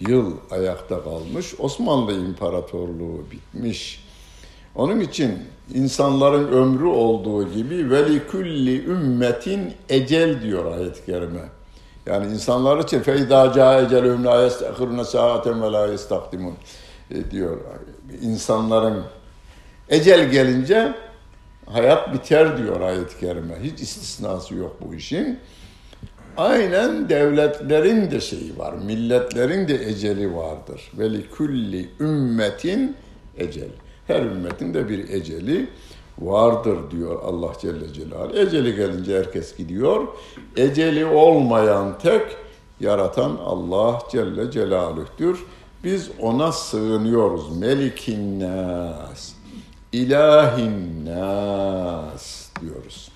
yıl 0.00 0.36
ayakta 0.50 1.04
kalmış. 1.04 1.54
Osmanlı 1.58 2.12
İmparatorluğu 2.12 3.24
bitmiş. 3.30 4.04
Onun 4.74 5.00
için 5.00 5.38
insanların 5.74 6.52
ömrü 6.52 6.86
olduğu 6.86 7.52
gibi 7.52 7.90
veli 7.90 8.26
külli 8.26 8.84
ümmetin 8.84 9.74
ecel 9.88 10.42
diyor 10.42 10.76
ayet-i 10.76 11.06
kerime. 11.06 11.48
Yani 12.06 12.32
insanlar 12.32 12.78
için 12.78 13.00
feyda 13.00 13.52
ca 13.52 13.80
ecelühüm 13.80 14.24
la 14.24 14.42
yestehirune 14.42 15.04
saaten 15.04 15.62
ve 15.62 15.72
la 15.72 15.86
yestakdimun 15.86 16.54
e, 17.10 17.30
diyor. 17.30 17.58
İnsanların 18.22 19.04
ecel 19.88 20.30
gelince 20.30 20.94
hayat 21.66 22.14
biter 22.14 22.58
diyor 22.58 22.80
ayet-i 22.80 23.20
kerime. 23.20 23.54
Hiç 23.62 23.80
istisnası 23.80 24.54
yok 24.54 24.76
bu 24.80 24.94
işin. 24.94 25.40
Aynen 26.36 27.08
devletlerin 27.08 28.10
de 28.10 28.20
şeyi 28.20 28.58
var, 28.58 28.72
milletlerin 28.72 29.68
de 29.68 29.74
eceli 29.74 30.36
vardır. 30.36 30.92
Veli 30.98 31.30
külli 31.30 31.88
ümmetin 32.00 32.96
ecel. 33.36 33.68
Her 34.06 34.22
ümmetin 34.22 34.74
de 34.74 34.88
bir 34.88 35.08
eceli 35.08 35.68
vardır 36.18 36.90
diyor 36.90 37.22
Allah 37.22 37.52
Celle 37.60 37.92
Celaluhu. 37.92 38.36
Eceli 38.36 38.76
gelince 38.76 39.18
herkes 39.18 39.56
gidiyor. 39.56 40.08
Eceli 40.56 41.06
olmayan 41.06 41.98
tek 41.98 42.22
yaratan 42.80 43.38
Allah 43.44 43.98
Celle 44.12 44.50
Celaluh'tür. 44.50 45.44
Biz 45.84 46.10
ona 46.20 46.52
sığınıyoruz. 46.52 47.56
Melikin 47.56 48.40
nas, 48.40 49.32
ilahin 49.92 51.06
nas 51.06 52.48
diyoruz. 52.60 53.11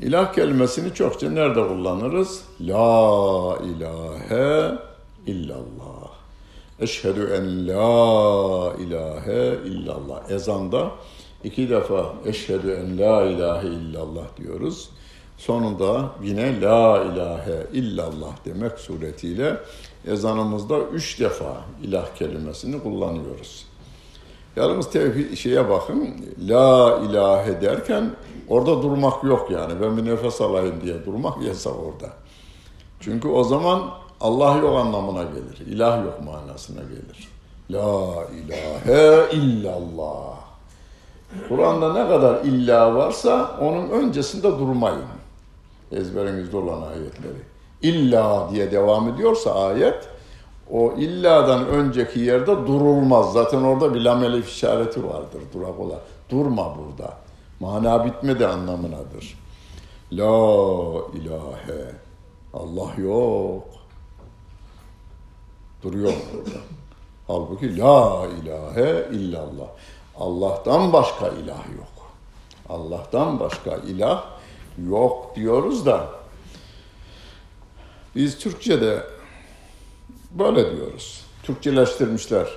İlah 0.00 0.32
kelimesini 0.32 0.94
çokça 0.94 1.30
nerede 1.30 1.68
kullanırız? 1.68 2.44
La 2.60 3.58
ilahe 3.64 4.78
illallah. 5.26 6.10
Eşhedü 6.80 7.20
en 7.20 7.68
la 7.68 8.74
ilahe 8.74 9.58
illallah. 9.64 10.30
Ezanda 10.30 10.90
iki 11.44 11.70
defa 11.70 12.14
eşhedü 12.26 12.70
en 12.70 12.98
la 12.98 13.24
ilahe 13.24 13.66
illallah 13.66 14.36
diyoruz. 14.36 14.90
Sonunda 15.38 16.10
yine 16.22 16.60
la 16.60 17.04
ilahe 17.04 17.66
illallah 17.72 18.36
demek 18.44 18.78
suretiyle 18.78 19.56
ezanımızda 20.06 20.78
üç 20.78 21.20
defa 21.20 21.56
ilah 21.82 22.14
kelimesini 22.16 22.82
kullanıyoruz. 22.82 23.65
Yalnız 24.56 24.90
tevhid 24.90 25.36
şeye 25.36 25.70
bakın, 25.70 26.14
la 26.48 26.98
ilahe 27.10 27.60
derken 27.60 28.10
orada 28.48 28.82
durmak 28.82 29.24
yok 29.24 29.50
yani. 29.50 29.72
Ben 29.82 29.96
bir 29.96 30.04
nefes 30.04 30.40
alayım 30.40 30.74
diye 30.84 31.06
durmak 31.06 31.42
yasak 31.42 31.72
orada. 31.72 32.12
Çünkü 33.00 33.28
o 33.28 33.44
zaman 33.44 33.82
Allah 34.20 34.56
yok 34.56 34.76
anlamına 34.76 35.22
gelir. 35.22 35.66
İlah 35.66 36.04
yok 36.04 36.20
manasına 36.24 36.80
gelir. 36.82 37.28
La 37.70 38.24
ilahe 38.24 39.36
illallah. 39.36 40.36
Kur'an'da 41.48 41.92
ne 41.92 42.08
kadar 42.08 42.44
illa 42.44 42.94
varsa 42.94 43.58
onun 43.60 43.90
öncesinde 43.90 44.50
durmayın. 44.58 45.04
Ezberinizde 45.92 46.56
olan 46.56 46.82
ayetleri. 46.82 47.42
İlla 47.82 48.48
diye 48.52 48.72
devam 48.72 49.08
ediyorsa 49.08 49.54
ayet, 49.54 50.08
o 50.70 50.92
illadan 50.92 51.66
önceki 51.66 52.20
yerde 52.20 52.46
durulmaz. 52.46 53.32
Zaten 53.32 53.62
orada 53.62 53.94
bir 53.94 54.00
lamelif 54.00 54.48
işareti 54.48 55.04
vardır 55.04 55.42
durak 55.54 55.80
olan. 55.80 56.00
Durma 56.30 56.76
burada. 56.78 57.14
Mana 57.60 58.04
bitmedi 58.04 58.46
anlamınadır. 58.46 59.38
La 60.12 60.24
ilahe. 61.14 61.92
Allah 62.54 62.94
yok. 62.98 63.64
Duruyor 65.82 66.12
burada. 66.34 66.58
Halbuki 67.26 67.78
la 67.78 68.26
ilahe 68.42 69.08
illallah. 69.12 69.68
Allah'tan 70.16 70.92
başka 70.92 71.28
ilah 71.28 71.66
yok. 71.76 72.10
Allah'tan 72.68 73.40
başka 73.40 73.76
ilah 73.76 74.24
yok 74.88 75.36
diyoruz 75.36 75.86
da 75.86 76.06
biz 78.16 78.38
Türkçe'de 78.38 79.02
böyle 80.38 80.76
diyoruz. 80.76 81.24
Türkçeleştirmişler. 81.42 82.48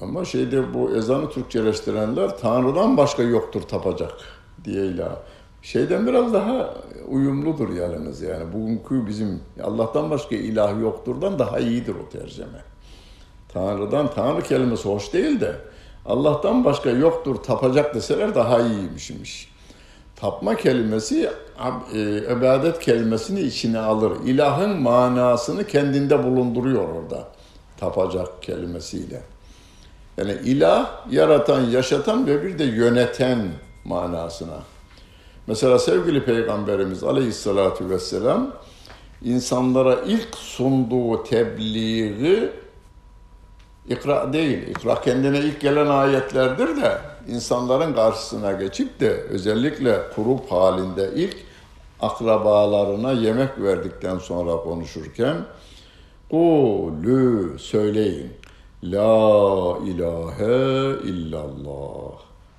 Ama 0.00 0.24
şeyde 0.24 0.74
bu 0.74 0.96
ezanı 0.96 1.30
Türkçeleştirenler 1.30 2.38
Tanrı'dan 2.38 2.96
başka 2.96 3.22
yoktur 3.22 3.62
tapacak 3.62 4.12
diye 4.64 4.86
ilah. 4.86 5.16
Şeyden 5.62 6.06
biraz 6.06 6.32
daha 6.32 6.74
uyumludur 7.08 7.68
yalnız 7.68 8.22
yani. 8.22 8.52
Bugünkü 8.52 9.06
bizim 9.06 9.40
Allah'tan 9.62 10.10
başka 10.10 10.34
ilah 10.34 10.80
yokturdan 10.80 11.38
daha 11.38 11.58
iyidir 11.58 11.94
o 12.06 12.08
tercüme. 12.08 12.64
Tanrı'dan, 13.48 14.10
Tanrı 14.14 14.42
kelimesi 14.42 14.88
hoş 14.88 15.12
değil 15.12 15.40
de 15.40 15.56
Allah'tan 16.06 16.64
başka 16.64 16.90
yoktur 16.90 17.36
tapacak 17.36 17.94
deseler 17.94 18.34
daha 18.34 18.60
iyiymişmiş. 18.60 19.51
Tapma 20.22 20.56
kelimesi 20.56 21.30
e, 21.94 22.18
ibadet 22.18 22.78
kelimesini 22.78 23.40
içine 23.40 23.78
alır. 23.78 24.12
İlahın 24.26 24.82
manasını 24.82 25.66
kendinde 25.66 26.24
bulunduruyor 26.24 26.88
orada. 26.88 27.28
Tapacak 27.80 28.42
kelimesiyle. 28.42 29.22
Yani 30.18 30.32
ilah 30.44 30.90
yaratan, 31.10 31.60
yaşatan 31.60 32.26
ve 32.26 32.42
bir 32.42 32.58
de 32.58 32.64
yöneten 32.64 33.48
manasına. 33.84 34.58
Mesela 35.46 35.78
sevgili 35.78 36.24
Peygamberimiz 36.24 37.04
Aleyhisselatü 37.04 37.90
Vesselam 37.90 38.52
insanlara 39.22 39.94
ilk 40.06 40.34
sunduğu 40.36 41.24
tebliği 41.24 42.50
ikra 43.88 44.32
değil. 44.32 44.68
İkra 44.68 45.00
kendine 45.00 45.38
ilk 45.38 45.60
gelen 45.60 45.86
ayetlerdir 45.86 46.82
de 46.82 47.11
insanların 47.28 47.94
karşısına 47.94 48.52
geçip 48.52 49.00
de 49.00 49.10
özellikle 49.10 50.00
grup 50.16 50.52
halinde 50.52 51.10
ilk 51.14 51.36
akrabalarına 52.00 53.12
yemek 53.12 53.58
verdikten 53.58 54.18
sonra 54.18 54.56
konuşurken 54.56 55.36
Kulü 56.32 57.58
söyleyin. 57.58 58.32
La 58.84 59.78
ilahe 59.86 61.00
illallah. 61.04 62.12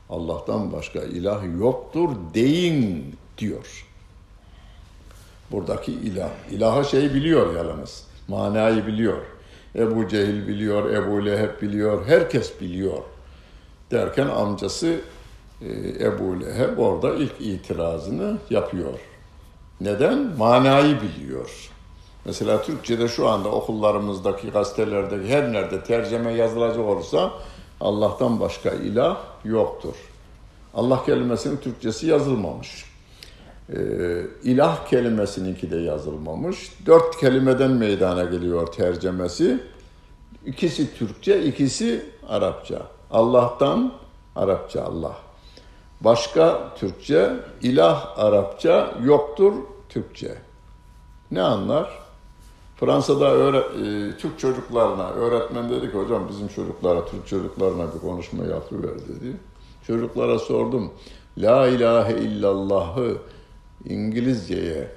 Allah'tan 0.09 0.71
başka 0.71 0.99
ilah 0.99 1.59
yoktur 1.59 2.09
deyin 2.33 3.15
diyor. 3.37 3.85
Buradaki 5.51 5.91
ilah. 5.91 6.29
İlaha 6.51 6.83
şey 6.83 7.13
biliyor 7.13 7.55
yalnız. 7.55 8.07
Manayı 8.27 8.87
biliyor. 8.87 9.21
Ebu 9.75 10.07
Cehil 10.07 10.47
biliyor, 10.47 10.89
Ebu 10.89 11.25
Leheb 11.25 11.61
biliyor, 11.61 12.07
herkes 12.07 12.61
biliyor. 12.61 13.03
Derken 13.91 14.27
amcası 14.27 14.99
e, 15.61 15.67
Ebu 16.05 16.41
Leheb 16.41 16.77
orada 16.77 17.15
ilk 17.15 17.33
itirazını 17.39 18.37
yapıyor. 18.49 18.99
Neden? 19.81 20.31
Manayı 20.37 20.97
biliyor. 21.01 21.69
Mesela 22.25 22.61
Türkçe'de 22.61 23.07
şu 23.07 23.27
anda 23.29 23.49
okullarımızdaki, 23.49 24.49
gazetelerdeki 24.49 25.27
her 25.27 25.53
nerede 25.53 25.83
tercüme 25.83 26.33
yazılacak 26.33 26.79
olursa 26.79 27.31
Allah'tan 27.81 28.39
başka 28.39 28.69
ilah 28.69 29.17
yoktur. 29.45 29.95
Allah 30.73 31.05
kelimesinin 31.05 31.57
Türkçesi 31.57 32.07
yazılmamış. 32.07 32.85
Ee, 33.69 34.21
ilah 34.43 34.85
kelimesininki 34.87 35.71
de 35.71 35.77
yazılmamış. 35.77 36.71
Dört 36.85 37.19
kelimeden 37.19 37.71
meydana 37.71 38.23
geliyor 38.23 38.67
tercemesi. 38.67 39.59
İkisi 40.45 40.97
Türkçe, 40.97 41.43
ikisi 41.43 42.05
Arapça. 42.27 42.81
Allah'tan 43.13 43.93
Arapça 44.35 44.83
Allah. 44.83 45.15
Başka 46.01 46.73
Türkçe, 46.75 47.33
ilah 47.61 48.19
Arapça, 48.19 48.93
yoktur 49.03 49.53
Türkçe. 49.89 50.37
Ne 51.31 51.41
anlar? 51.41 51.99
Fransa'da 52.75 53.31
öğret, 53.31 53.65
e, 53.65 54.17
Türk 54.17 54.39
çocuklarına, 54.39 55.09
öğretmen 55.09 55.69
dedi 55.69 55.91
ki 55.91 55.97
hocam 55.97 56.29
bizim 56.29 56.47
çocuklara, 56.47 57.05
Türk 57.05 57.27
çocuklarına 57.27 57.93
bir 57.93 57.99
konuşma 57.99 58.45
yapıver 58.45 58.95
dedi. 58.95 59.37
Çocuklara 59.87 60.39
sordum. 60.39 60.91
La 61.37 61.67
ilahe 61.67 62.13
illallah'ı 62.13 63.17
İngilizceye 63.85 64.91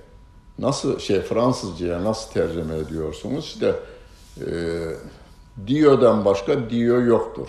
nasıl 0.58 0.98
şey 0.98 1.20
Fransızcaya 1.20 2.04
nasıl 2.04 2.32
tercüme 2.32 2.76
ediyorsunuz? 2.76 3.44
İşte 3.44 3.74
e, 4.40 4.46
Dio'dan 5.66 6.24
başka 6.24 6.70
Dio 6.70 7.00
yoktur. 7.00 7.48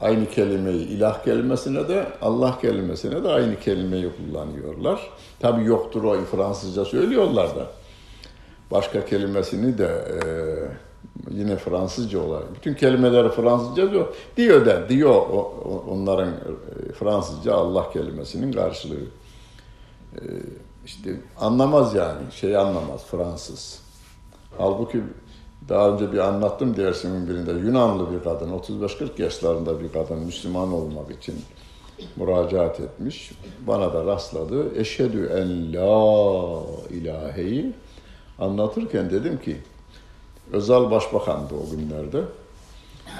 Aynı 0.00 0.30
kelimeyi 0.30 0.86
ilah 0.86 1.24
kelimesine 1.24 1.88
de 1.88 2.06
Allah 2.22 2.58
kelimesine 2.60 3.24
de 3.24 3.28
aynı 3.28 3.60
kelimeyi 3.60 4.10
kullanıyorlar. 4.16 5.10
Tabi 5.40 5.64
yoktur 5.64 6.04
o 6.04 6.24
Fransızca 6.24 6.84
söylüyorlar 6.84 7.56
da 7.56 7.66
başka 8.70 9.04
kelimesini 9.04 9.78
de 9.78 9.86
e, 9.86 10.28
yine 11.30 11.56
Fransızca 11.56 12.20
olarak. 12.20 12.54
Bütün 12.54 12.74
kelimeleri 12.74 13.28
Fransızca 13.28 13.90
diyor. 13.90 14.14
Diyor 14.36 14.66
da 14.66 14.88
diyor 14.88 15.14
onların 15.88 16.28
e, 16.28 16.92
Fransızca 16.92 17.54
Allah 17.54 17.90
kelimesinin 17.92 18.52
karşılığı. 18.52 19.04
E, 20.14 20.22
işte 20.86 21.20
anlamaz 21.40 21.94
yani. 21.94 22.32
Şey 22.32 22.56
anlamaz 22.56 23.06
Fransız. 23.10 23.80
Halbuki 24.58 25.02
daha 25.68 25.90
önce 25.90 26.12
bir 26.12 26.18
anlattım 26.18 26.76
dersimin 26.76 27.28
birinde 27.28 27.52
Yunanlı 27.52 28.12
bir 28.12 28.24
kadın 28.24 28.50
35-40 28.50 29.22
yaşlarında 29.22 29.80
bir 29.80 29.92
kadın 29.92 30.18
Müslüman 30.18 30.72
olmak 30.72 31.10
için 31.10 31.34
müracaat 32.16 32.80
etmiş. 32.80 33.32
Bana 33.66 33.92
da 33.92 34.04
rastladı. 34.04 34.80
Eşhedü 34.80 35.26
en 35.26 35.72
la 35.72 36.62
ilaheyi 36.90 37.72
anlatırken 38.38 39.10
dedim 39.10 39.40
ki 39.40 39.56
Özal 40.52 40.90
Başbakan'dı 40.90 41.54
o 41.54 41.76
günlerde. 41.76 42.22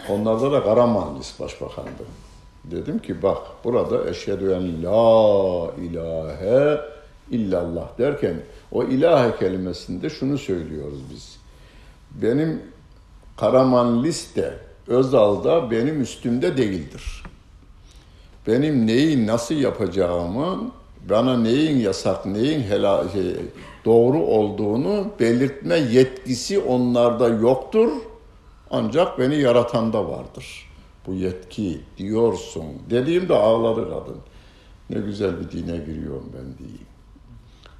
Onlarda 0.08 0.52
da 0.52 0.64
Karamanlis 0.64 1.40
Başbakan'dı. 1.40 2.04
Dedim 2.64 2.98
ki 2.98 3.22
bak 3.22 3.38
burada 3.64 4.10
eşhedü 4.10 4.52
en 4.52 4.84
la 4.84 5.70
ilahe 5.82 6.80
illallah 7.30 7.98
derken 7.98 8.40
o 8.72 8.84
ilahe 8.84 9.36
kelimesinde 9.38 10.10
şunu 10.10 10.38
söylüyoruz 10.38 10.98
biz. 11.10 11.37
Benim 12.10 12.62
Karamanlis 13.36 14.36
de 14.36 14.54
Özal'da 14.86 15.70
benim 15.70 16.00
üstümde 16.00 16.56
değildir. 16.56 17.22
Benim 18.46 18.86
neyi 18.86 19.26
nasıl 19.26 19.54
yapacağımı, 19.54 20.70
bana 21.10 21.36
neyin 21.36 21.78
yasak, 21.78 22.26
neyin 22.26 22.60
helal, 22.60 23.12
şey, 23.12 23.36
doğru 23.84 24.18
olduğunu 24.18 25.06
belirtme 25.20 25.76
yetkisi 25.76 26.58
onlarda 26.58 27.28
yoktur. 27.28 27.92
Ancak 28.70 29.18
beni 29.18 29.40
yaratanda 29.40 30.08
vardır. 30.08 30.68
Bu 31.06 31.14
yetki 31.14 31.80
diyorsun. 31.98 32.64
Dediğimde 32.90 33.34
ağladı 33.34 33.84
kadın. 33.84 34.16
Ne 34.90 34.98
güzel 34.98 35.40
bir 35.40 35.50
dine 35.50 35.76
giriyorum 35.76 36.32
ben 36.34 36.58
diye. 36.58 36.87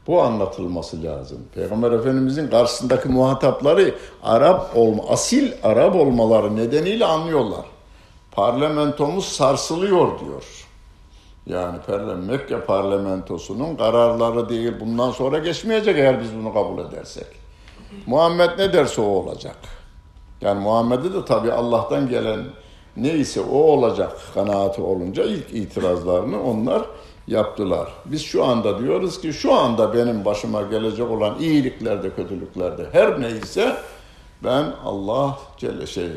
Bu 0.09 0.23
anlatılması 0.23 1.03
lazım. 1.03 1.39
Peygamber 1.55 1.93
Efendimizin 1.93 2.49
karşısındaki 2.49 3.09
muhatapları 3.09 3.95
Arap 4.23 4.77
olma, 4.77 5.03
asil 5.09 5.53
Arap 5.63 5.97
olmaları 5.97 6.57
nedeniyle 6.57 7.05
anlıyorlar. 7.05 7.65
Parlamentomuz 8.33 9.25
sarsılıyor 9.25 10.21
diyor. 10.21 10.67
Yani 11.47 11.79
Mekke 12.27 12.61
parlamentosunun 12.61 13.77
kararları 13.77 14.49
değil 14.49 14.73
bundan 14.81 15.11
sonra 15.11 15.39
geçmeyecek 15.39 15.99
eğer 15.99 16.21
biz 16.21 16.35
bunu 16.35 16.53
kabul 16.53 16.79
edersek. 16.79 17.27
Muhammed 18.07 18.59
ne 18.59 18.73
derse 18.73 19.01
o 19.01 19.05
olacak. 19.05 19.57
Yani 20.41 20.61
Muhammed'e 20.61 21.13
de 21.13 21.25
tabii 21.25 21.53
Allah'tan 21.53 22.09
gelen 22.09 22.45
neyse 22.97 23.41
o 23.41 23.57
olacak 23.57 24.17
kanaati 24.35 24.83
olunca 24.83 25.25
ilk 25.25 25.51
itirazlarını 25.53 26.43
onlar 26.43 26.83
yaptılar. 27.29 27.89
Biz 28.05 28.23
şu 28.23 28.45
anda 28.45 28.79
diyoruz 28.79 29.21
ki 29.21 29.33
şu 29.33 29.55
anda 29.55 29.95
benim 29.95 30.25
başıma 30.25 30.63
gelecek 30.63 31.11
olan 31.11 31.39
iyiliklerde, 31.39 32.15
kötülüklerde 32.15 32.87
her 32.93 33.21
neyse 33.21 33.77
ben 34.45 34.73
Allah 34.85 35.39
Celle 35.59 35.87
şey 35.87 36.11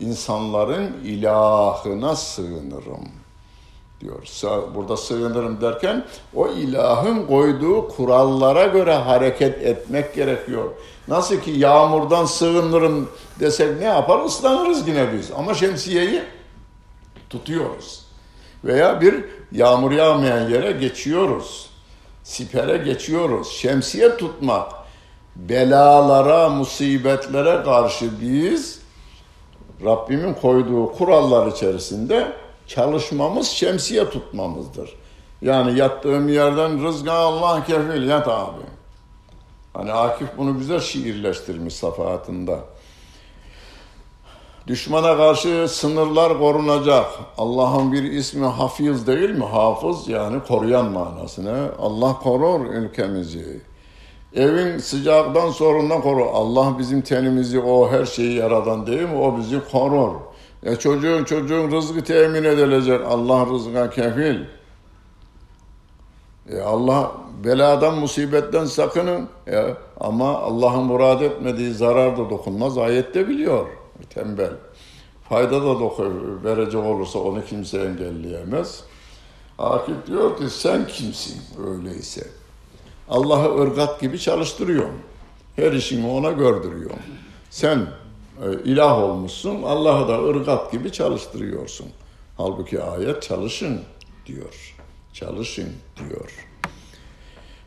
insanların 0.00 0.92
ilahına 1.04 2.16
sığınırım 2.16 3.08
diyor. 4.00 4.28
Burada 4.74 4.96
sığınırım 4.96 5.60
derken 5.60 6.04
o 6.34 6.48
ilahın 6.48 7.26
koyduğu 7.26 7.88
kurallara 7.88 8.66
göre 8.66 8.94
hareket 8.94 9.62
etmek 9.62 10.14
gerekiyor. 10.14 10.70
Nasıl 11.08 11.40
ki 11.40 11.50
yağmurdan 11.50 12.24
sığınırım 12.24 13.08
desek 13.40 13.78
ne 13.78 13.84
yapar? 13.84 14.24
Islanırız 14.24 14.88
yine 14.88 15.12
biz. 15.12 15.30
Ama 15.30 15.54
şemsiyeyi 15.54 16.22
tutuyoruz. 17.30 18.04
Veya 18.64 19.00
bir 19.00 19.24
yağmur 19.54 19.92
yağmayan 19.92 20.50
yere 20.50 20.72
geçiyoruz. 20.72 21.70
Sipere 22.22 22.76
geçiyoruz. 22.76 23.48
Şemsiye 23.48 24.16
tutmak. 24.16 24.72
Belalara, 25.36 26.48
musibetlere 26.48 27.62
karşı 27.62 28.20
biz 28.20 28.80
Rabbimin 29.84 30.34
koyduğu 30.34 30.92
kurallar 30.92 31.46
içerisinde 31.46 32.32
çalışmamız 32.66 33.48
şemsiye 33.48 34.10
tutmamızdır. 34.10 34.94
Yani 35.42 35.78
yattığım 35.78 36.28
yerden 36.28 36.84
rızka 36.84 37.12
Allah 37.12 37.64
kefil 37.64 38.08
yat 38.08 38.28
abi. 38.28 38.62
Hani 39.74 39.92
Akif 39.92 40.28
bunu 40.38 40.58
güzel 40.58 40.80
şiirleştirmiş 40.80 41.74
safahatında. 41.74 42.58
Düşmana 44.66 45.16
karşı 45.16 45.68
sınırlar 45.68 46.38
korunacak. 46.38 47.06
Allah'ın 47.38 47.92
bir 47.92 48.02
ismi 48.02 48.46
hafiz 48.46 49.06
değil 49.06 49.30
mi? 49.30 49.44
Hafız 49.44 50.08
yani 50.08 50.40
koruyan 50.48 50.90
manasını. 50.90 51.68
Allah 51.78 52.18
korur 52.22 52.66
ülkemizi. 52.66 53.60
Evin 54.34 54.78
sıcaktan 54.78 55.50
sorundan 55.50 56.02
korur. 56.02 56.26
Allah 56.32 56.78
bizim 56.78 57.02
tenimizi, 57.02 57.60
o 57.60 57.90
her 57.90 58.04
şeyi 58.04 58.34
yaradan 58.34 58.86
değil 58.86 59.02
mi? 59.02 59.16
O 59.16 59.38
bizi 59.38 59.60
korur. 59.72 60.12
E 60.62 60.76
çocuğun 60.76 61.24
çocuğun 61.24 61.70
rızkı 61.70 62.04
temin 62.04 62.44
edilecek. 62.44 63.00
Allah 63.08 63.46
rızkına 63.46 63.90
kefil. 63.90 64.40
E 66.50 66.60
Allah 66.60 67.12
beladan, 67.44 67.94
musibetten 67.98 68.64
sakının. 68.64 69.28
E, 69.46 69.74
ama 70.00 70.38
Allah'ın 70.38 70.84
murad 70.84 71.20
etmediği 71.20 71.72
zarar 71.72 72.16
da 72.18 72.30
dokunmaz. 72.30 72.78
Ayette 72.78 73.28
biliyor. 73.28 73.83
Tembel. 74.14 74.52
Fayda 75.28 75.62
da 75.62 75.80
doku, 75.80 76.12
verecek 76.44 76.84
olursa 76.84 77.18
onu 77.18 77.44
kimse 77.44 77.78
engelleyemez. 77.78 78.84
Akif 79.58 80.06
diyor 80.06 80.38
ki 80.38 80.50
sen 80.50 80.86
kimsin 80.86 81.42
öyleyse? 81.66 82.26
Allah'ı 83.08 83.60
ırgat 83.60 84.00
gibi 84.00 84.18
çalıştırıyorsun. 84.18 84.98
Her 85.56 85.72
işini 85.72 86.06
ona 86.06 86.30
gördürüyorsun. 86.30 87.00
Sen 87.50 87.86
e, 88.42 88.62
ilah 88.64 88.98
olmuşsun, 88.98 89.62
Allah'ı 89.62 90.08
da 90.08 90.22
ırgat 90.22 90.72
gibi 90.72 90.92
çalıştırıyorsun. 90.92 91.86
Halbuki 92.36 92.82
ayet 92.82 93.22
çalışın 93.22 93.80
diyor. 94.26 94.74
Çalışın 95.12 95.68
diyor. 95.96 96.46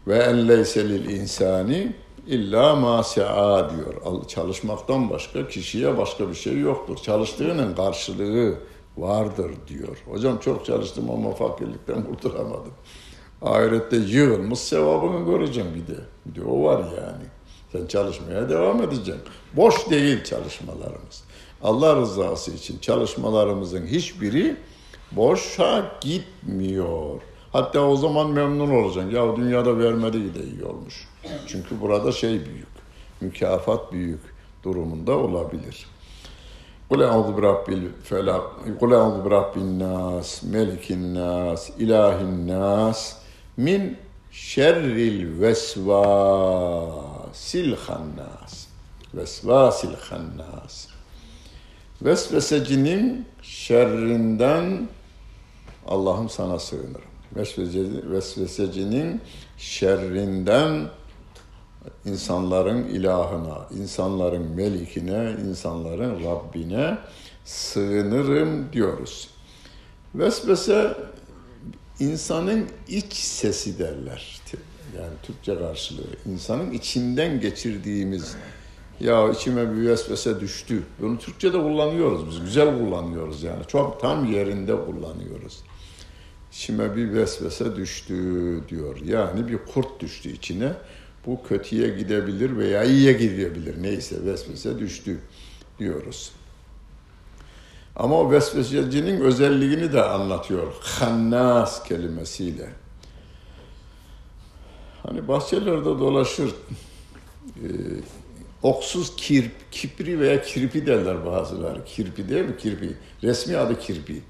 Ve 0.08 0.18
en 0.18 0.48
leyse 0.48 0.90
lil 0.90 1.10
insani 1.10 1.96
illa 2.28 2.76
ma 2.76 3.04
se'a 3.04 3.70
diyor. 3.70 4.28
Çalışmaktan 4.28 5.10
başka 5.10 5.48
kişiye 5.48 5.98
başka 5.98 6.30
bir 6.30 6.36
şey 6.36 6.60
yoktur. 6.60 6.98
Çalıştığının 6.98 7.76
karşılığı 7.76 8.56
vardır 8.98 9.52
diyor. 9.68 9.98
Hocam 10.06 10.38
çok 10.38 10.66
çalıştım 10.66 11.10
ama 11.10 11.32
fakirlikten 11.32 12.04
kurtulamadım. 12.08 12.74
Ahirette 13.42 13.98
yığılmış 13.98 14.60
sevabını 14.60 15.26
göreceğim 15.26 15.70
bir 15.76 15.96
de. 15.96 16.00
Bir 16.26 16.42
de 16.42 16.44
o 16.46 16.63
var 16.63 16.80
yani. 16.80 17.26
Sen 17.72 17.88
çalışmaya 17.88 18.50
devam 18.50 18.84
edeceksin. 18.84 19.24
Boş 19.54 19.90
değil 19.90 20.24
çalışmalarımız. 20.24 21.24
Allah 21.63 21.96
rızası 21.96 22.52
için 22.52 22.80
çalışmalarımızın 22.80 23.88
hiçbiri 23.88 24.56
boşa 25.12 25.98
gitmiyor. 26.02 27.22
Hatta 27.58 27.82
o 27.82 27.96
zaman 27.96 28.30
memnun 28.30 28.70
olacaksın. 28.70 29.12
Ya 29.12 29.36
dünyada 29.36 29.80
vermediği 29.80 30.36
de 30.36 30.43
iyi 30.43 30.65
olmuş. 30.65 31.08
Çünkü 31.48 31.82
burada 31.82 32.12
şey 32.12 32.46
büyük, 32.46 32.67
mükafat 33.22 33.91
büyük 33.91 34.20
durumunda 34.63 35.17
olabilir. 35.17 35.88
Kul 36.89 37.02
e'udhu 37.02 37.38
bi 37.38 37.41
rabbil 37.41 37.88
felak, 38.04 38.43
kul 38.80 38.91
e'udhu 38.91 39.26
bi 39.26 39.30
rabbin 39.30 39.80
nas, 39.80 40.43
melikin 40.43 41.15
nas, 41.15 41.70
ilahin 41.80 42.48
nas, 42.48 43.15
min 43.58 43.98
şerril 44.32 45.41
vesvasil 45.41 46.06
hannas. 47.76 48.67
Vesvasil 49.13 49.96
hannas. 50.10 50.88
Vesvesecinin 52.02 53.26
şerrinden 53.41 54.89
Allah'ım 55.88 56.30
sana 56.30 56.60
sığınırım. 56.60 57.16
Vesvesecinin 57.36 59.22
şerrinden 59.58 60.88
insanların 62.06 62.84
ilahına, 62.88 63.68
insanların 63.80 64.56
melikine, 64.56 65.36
insanların 65.50 66.24
Rabbine 66.24 66.98
sığınırım 67.46 68.74
diyoruz. 68.74 69.30
Vesvese 70.16 70.98
insanın 72.00 72.66
iç 72.88 73.13
sesi 73.13 73.80
derler. 73.80 74.42
Yani 74.98 75.13
Türkçe 75.24 75.58
karşılığı. 75.58 76.08
İnsanın 76.26 76.72
içinden 76.72 77.40
geçirdiğimiz 77.40 78.36
ya 79.00 79.30
içime 79.30 79.76
bir 79.76 79.88
vesvese 79.88 80.40
düştü. 80.40 80.84
Bunu 81.02 81.20
Türkçe'de 81.20 81.58
kullanıyoruz 81.58 82.30
biz. 82.30 82.40
Güzel 82.40 82.80
kullanıyoruz 82.80 83.44
yani. 83.44 83.63
Çok 83.68 84.02
tam 84.02 84.34
yerinde 84.34 84.76
kullanıyoruz. 84.86 85.63
İçime 86.52 86.96
bir 86.96 87.14
vesvese 87.14 87.76
düştü 87.76 88.16
diyor. 88.70 88.98
Yani 89.06 89.48
bir 89.48 89.58
kurt 89.58 90.00
düştü 90.00 90.30
içine. 90.30 90.74
Bu 91.26 91.44
kötüye 91.44 91.90
gidebilir 91.90 92.58
veya 92.58 92.84
iyiye 92.84 93.14
gidebilir. 93.14 93.84
Neyse 93.84 94.26
vesvese 94.26 94.80
düştü 94.80 95.20
diyoruz. 95.80 96.32
Ama 97.96 98.16
o 98.20 98.32
vesvesecinin 98.32 99.22
özelliğini 99.22 99.94
de 99.94 100.04
anlatıyor. 100.04 100.74
Hannas 100.82 101.84
kelimesiyle. 101.84 102.70
Hani 105.04 105.28
bahçelerde 105.28 105.86
dolaşır. 105.86 106.50
E, 107.56 107.68
oksuz 108.64 109.16
kirp, 109.16 109.52
kipri 109.72 110.20
veya 110.20 110.42
kirpi 110.42 110.86
derler 110.86 111.26
bazıları. 111.26 111.86
Kirpi 111.86 112.30
değil 112.30 112.46
mi? 112.46 112.58
Kirpi. 112.58 112.98
Resmi 113.24 113.58
adı 113.58 113.80
kirpi. 113.80 114.22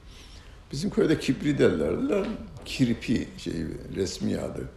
Bizim 0.72 0.90
köyde 0.90 1.20
kipri 1.20 1.58
derlerdiler. 1.58 2.28
Kirpi 2.66 3.28
şey 3.38 3.54
resmi 3.96 4.38
adı. 4.38 4.70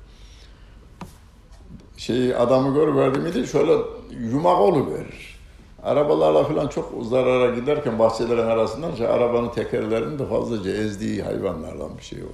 Şey 1.96 2.37
adamı 2.37 2.74
görüverdi 2.74 3.18
miydi 3.18 3.46
şöyle 3.46 3.72
yumak 4.11 4.90
verir. 4.90 5.40
Arabalarla 5.83 6.44
falan 6.44 6.68
çok 6.68 7.07
zarara 7.07 7.55
giderken 7.55 7.98
bahçelerin 7.98 8.46
arasından 8.46 8.94
şey, 8.94 9.07
arabanın 9.07 9.48
tekerlerini 9.48 10.18
de 10.18 10.26
fazlaca 10.26 10.70
ezdiği 10.70 11.22
hayvanlardan 11.22 11.98
bir 11.98 12.03
şey 12.03 12.18
o. 12.22 12.29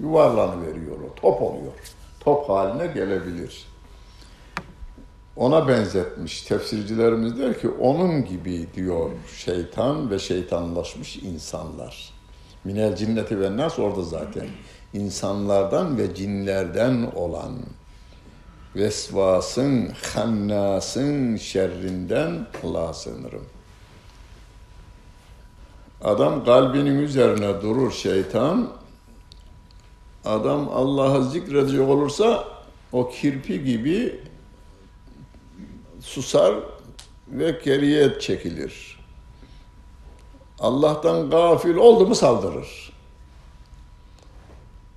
Yuvarlanı 0.00 0.66
veriyor 0.66 0.96
o. 1.06 1.14
Top 1.20 1.42
oluyor. 1.42 1.72
Top 2.20 2.48
haline 2.48 2.86
gelebilir. 2.86 3.66
Ona 5.36 5.68
benzetmiş. 5.68 6.42
Tefsircilerimiz 6.42 7.38
der 7.38 7.60
ki 7.60 7.68
onun 7.68 8.24
gibi 8.24 8.66
diyor 8.74 9.10
şeytan 9.36 10.10
ve 10.10 10.18
şeytanlaşmış 10.18 11.16
insanlar. 11.16 12.17
Minel 12.64 12.96
cinneti 12.96 13.40
ve 13.40 13.56
nas 13.56 13.78
orada 13.78 14.02
zaten. 14.02 14.46
insanlardan 14.94 15.98
ve 15.98 16.14
cinlerden 16.14 17.10
olan 17.14 17.52
vesvasın, 18.76 19.92
hannasın 20.14 21.36
şerrinden 21.36 22.46
Allah'a 22.64 22.94
sığınırım. 22.94 23.44
Adam 26.02 26.44
kalbinin 26.44 26.98
üzerine 26.98 27.62
durur 27.62 27.92
şeytan. 27.92 28.70
Adam 30.24 30.68
Allah'ı 30.68 31.30
zikredecek 31.30 31.80
olursa 31.80 32.44
o 32.92 33.08
kirpi 33.10 33.64
gibi 33.64 34.20
susar 36.00 36.54
ve 37.28 37.60
geriye 37.64 38.20
çekilir. 38.20 38.97
Allah'tan 40.60 41.30
gafil 41.30 41.76
oldu 41.76 42.06
mu 42.06 42.14
saldırır. 42.14 42.92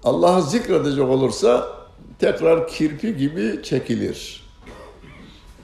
Allah'ı 0.04 0.42
zikredecek 0.42 1.10
olursa 1.10 1.68
tekrar 2.20 2.68
kirpi 2.68 3.18
gibi 3.18 3.64
çekilir. 3.64 4.44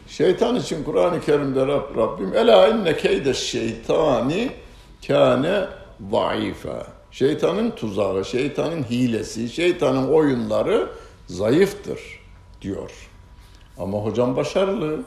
Şeytan 0.08 0.56
için 0.56 0.84
Kur'an-ı 0.84 1.22
Kerim'de 1.22 1.68
Rab, 1.68 1.98
Rabbim 1.98 2.34
Ela 2.34 2.68
inne 2.68 2.98
keyde 2.98 3.34
şeytani 3.34 4.52
kâne 5.08 5.68
zayıfa. 6.12 6.88
Şeytanın 7.12 7.72
tuzağı, 7.72 8.26
şeytanın 8.26 8.84
hilesi, 8.84 9.50
şeytanın 9.50 10.08
oyunları 10.08 10.90
zayıftır 11.28 12.00
diyor. 12.62 12.92
Ama 13.80 13.98
hocam 13.98 14.36
başarılı. 14.36 15.00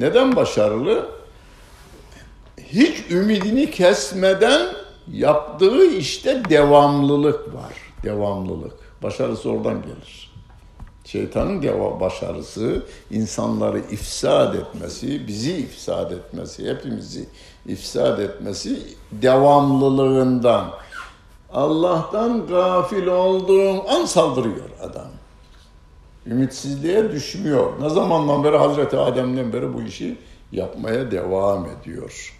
Neden 0.00 0.36
başarılı? 0.36 1.10
Hiç 2.74 3.10
ümidini 3.10 3.70
kesmeden 3.70 4.66
yaptığı 5.12 5.84
işte 5.86 6.42
devamlılık 6.50 7.54
var. 7.54 7.72
Devamlılık. 8.04 8.72
Başarısı 9.02 9.50
oradan 9.50 9.82
gelir. 9.82 10.32
Şeytanın 11.04 11.62
başarısı 12.00 12.82
insanları 13.10 13.78
ifsad 13.78 14.54
etmesi, 14.54 15.28
bizi 15.28 15.52
ifsad 15.52 16.10
etmesi, 16.10 16.70
hepimizi 16.70 17.28
ifsad 17.66 18.18
etmesi 18.18 18.82
devamlılığından. 19.12 20.70
Allah'tan 21.52 22.46
gafil 22.46 23.06
olduğun 23.06 23.80
an 23.88 24.04
saldırıyor 24.04 24.70
adam. 24.82 25.08
Ümitsizliğe 26.26 27.12
düşmüyor. 27.12 27.72
Ne 27.80 27.90
zamandan 27.90 28.44
beri 28.44 28.56
Hazreti 28.56 28.96
Adem'den 28.96 29.52
beri 29.52 29.74
bu 29.74 29.82
işi 29.82 30.18
yapmaya 30.52 31.10
devam 31.10 31.66
ediyor. 31.66 32.33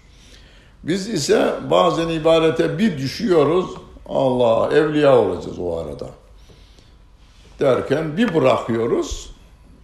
Biz 0.86 1.08
ise 1.08 1.54
bazen 1.70 2.08
ibadete 2.08 2.78
bir 2.78 2.98
düşüyoruz. 2.98 3.66
Allah 4.08 4.76
evliya 4.76 5.18
olacağız 5.18 5.58
o 5.58 5.76
arada 5.76 6.06
derken 7.60 8.16
bir 8.16 8.34
bırakıyoruz. 8.34 9.30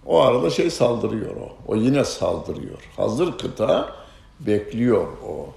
O 0.07 0.21
arada 0.21 0.51
şey 0.51 0.71
saldırıyor 0.71 1.37
o. 1.37 1.73
O 1.73 1.77
yine 1.77 2.05
saldırıyor. 2.05 2.79
Hazır 2.97 3.39
kıta 3.39 3.93
bekliyor 4.41 5.07
o. 5.29 5.49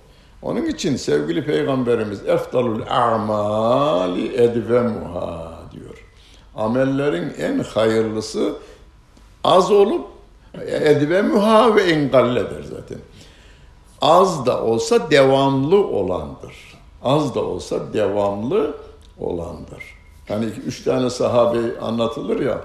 Onun 0.42 0.66
için 0.66 0.96
sevgili 0.96 1.46
peygamberimiz 1.46 2.26
eftalul 2.28 2.82
a'mali 2.90 4.36
edvemuha 4.36 5.60
diyor. 5.72 6.06
Amellerin 6.56 7.34
en 7.40 7.60
hayırlısı 7.60 8.54
az 9.44 9.72
olup 9.72 10.06
edvemuha 10.68 11.76
ve 11.76 11.82
engalledir 11.82 12.64
zaten. 12.64 12.98
Az 14.04 14.46
da 14.46 14.64
olsa 14.64 15.12
devamlı 15.12 15.88
olandır. 15.88 16.78
Az 17.04 17.36
da 17.36 17.40
olsa 17.40 17.94
devamlı 17.94 18.78
olandır. 19.20 19.84
Hani 20.28 20.46
üç 20.46 20.84
tane 20.84 21.10
sahabe 21.10 21.80
anlatılır 21.80 22.40
ya, 22.40 22.62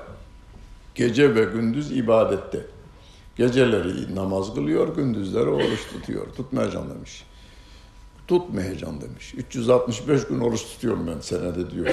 gece 0.94 1.34
ve 1.34 1.44
gündüz 1.44 1.92
ibadette. 1.96 2.66
Geceleri 3.36 4.14
namaz 4.14 4.54
kılıyor, 4.54 4.96
gündüzleri 4.96 5.48
oruç 5.48 5.88
tutuyor. 5.92 6.26
Tutmayacağım 6.36 6.90
demiş. 6.90 7.24
Tutmayacağım 8.28 9.00
demiş. 9.00 9.34
365 9.34 10.26
gün 10.26 10.40
oruç 10.40 10.62
tutuyorum 10.62 11.06
ben 11.06 11.20
senede 11.20 11.70
diyor. 11.70 11.86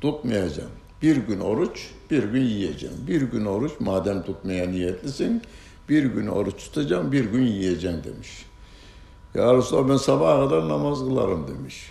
Tutmayacağım. 0.00 0.70
Bir 1.02 1.16
gün 1.16 1.40
oruç, 1.40 1.90
bir 2.10 2.22
gün 2.22 2.42
yiyeceğim. 2.42 2.96
Bir 3.06 3.22
gün 3.22 3.44
oruç, 3.44 3.72
madem 3.80 4.22
tutmaya 4.22 4.68
niyetlisin, 4.68 5.42
bir 5.88 6.04
gün 6.04 6.26
oruç 6.26 6.56
tutacağım, 6.56 7.12
bir 7.12 7.24
gün 7.24 7.42
yiyeceğim 7.42 8.04
demiş. 8.04 8.46
Ya 9.34 9.54
Resulallah 9.56 9.88
ben 9.88 9.96
sabaha 9.96 10.48
kadar 10.48 10.68
namaz 10.68 10.98
kılarım 10.98 11.48
demiş. 11.48 11.90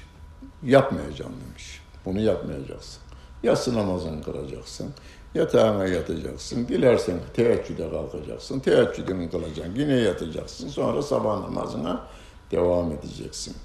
Yapmayacağım 0.63 1.33
demiş. 1.47 1.81
Bunu 2.05 2.19
yapmayacaksın. 2.19 3.01
Yatsı 3.43 3.75
namazını 3.75 4.23
kılacaksın. 4.23 4.89
Yatağına 5.35 5.87
yatacaksın. 5.87 6.67
Dilersen 6.67 7.19
teheccüde 7.33 7.89
kalkacaksın. 7.89 8.59
Teheccüdünü 8.59 9.29
kılacaksın. 9.29 9.75
Yine 9.75 9.93
yatacaksın. 9.93 10.67
Sonra 10.67 11.01
sabah 11.01 11.39
namazına 11.39 12.05
devam 12.51 12.91
edeceksin. 12.91 13.55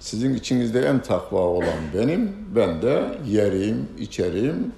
Sizin 0.00 0.34
içinizde 0.34 0.80
en 0.80 1.02
takva 1.02 1.40
olan 1.40 1.78
benim. 1.94 2.36
Ben 2.54 2.82
de 2.82 3.18
yerim, 3.26 3.88
içerim 3.98 4.72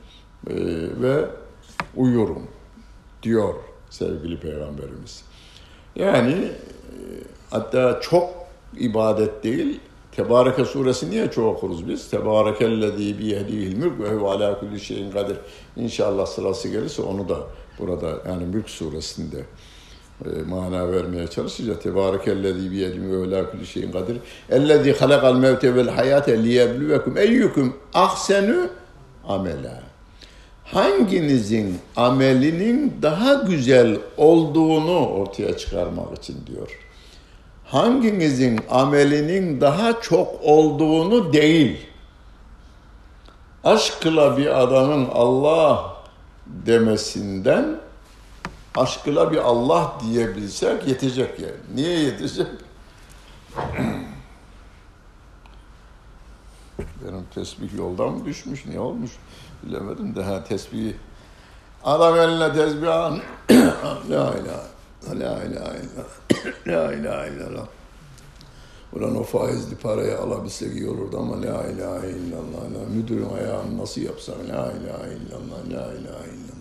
e, 0.47 0.55
ve 1.03 1.25
uyurum 1.97 2.43
diyor 3.23 3.55
sevgili 3.91 4.41
Peygamberimiz. 4.41 5.25
Yani 5.97 6.33
e, 6.33 6.99
hatta 7.51 8.01
çok 8.01 8.31
ibadet 8.79 9.45
değil, 9.45 9.81
Tebareke 10.13 10.65
suresi 10.65 11.11
niye 11.11 11.31
çok 11.31 11.57
okuruz 11.57 11.89
biz? 11.89 12.11
Tebarekellezî 12.11 13.19
biyedihil 13.19 13.77
mülk 13.77 14.01
ve 14.01 14.29
alâ 14.29 14.61
kulli 14.61 14.81
şeyin 14.81 15.11
kadir. 15.11 15.37
İnşallah 15.77 16.27
sırası 16.27 16.69
gelirse 16.69 17.03
onu 17.03 17.29
da 17.29 17.37
burada 17.79 18.19
yani 18.29 18.47
Mülk 18.47 18.71
suresinde 18.71 19.45
e, 20.25 20.43
mana 20.49 20.93
vermeye 20.93 21.27
çalışacağız. 21.27 21.79
Tebarekellezî 21.83 22.71
biyedihil 22.71 23.11
ve 23.11 23.27
alâ 23.27 23.51
kulli 23.51 23.67
şeyin 23.67 23.93
kadir. 23.93 24.17
Ellezî 24.51 24.93
halakal 24.93 25.35
mevte 25.35 25.75
vel 25.75 25.89
hayâte 25.89 26.43
liyebluvekum 26.43 27.17
eyyukum 27.17 27.77
ahsenü 27.95 28.71
amela. 29.29 29.90
Hanginizin 30.73 31.79
amelinin 31.97 32.99
daha 33.03 33.35
güzel 33.35 33.99
olduğunu 34.17 35.07
ortaya 35.07 35.57
çıkarmak 35.57 36.19
için 36.19 36.47
diyor 36.47 36.79
hanginizin 37.71 38.61
amelinin 38.71 39.61
daha 39.61 40.01
çok 40.01 40.35
olduğunu 40.43 41.33
değil. 41.33 41.87
Aşkla 43.65 44.39
bir 44.39 44.61
adamın 44.63 45.09
Allah 45.13 45.97
demesinden 46.47 47.81
aşkla 48.77 49.33
bir 49.33 49.37
Allah 49.37 49.99
diyebilsek 50.05 50.89
yetecek 50.89 51.41
yani. 51.41 51.53
Niye 51.75 51.99
yetecek? 51.99 52.47
Benim 56.79 57.25
tesbih 57.35 57.75
yoldan 57.79 58.13
mı 58.13 58.25
düşmüş, 58.25 58.67
ne 58.67 58.81
olmuş 58.81 59.11
bilemedim 59.63 60.15
de 60.15 60.23
ha 60.23 60.45
tesbih. 60.45 60.95
Adam 61.85 62.17
eline 62.17 62.53
tesbih 62.53 62.87
la 64.11 64.35
ilahe 64.35 64.71
La 65.09 65.45
ilahe 65.45 65.79
illallah. 65.81 66.09
La 66.67 66.93
ilahe 66.93 67.29
illallah. 67.29 67.67
Ulan 68.93 69.17
o 69.17 69.23
faizli 69.23 69.77
parayı 69.77 70.19
alabilsek 70.19 70.73
iyi 70.73 70.89
olurdu 70.89 71.19
ama 71.19 71.43
la 71.43 71.67
ilahe 71.67 72.11
illallah. 72.11 72.63
La, 72.75 72.89
müdürün 72.95 73.29
ayağını 73.39 73.79
nasıl 73.79 74.01
yapsak 74.01 74.39
la 74.39 74.73
ilahe 74.73 75.15
illallah, 75.15 75.59
la 75.71 75.95
ilahe 75.95 76.31
illallah. 76.31 76.61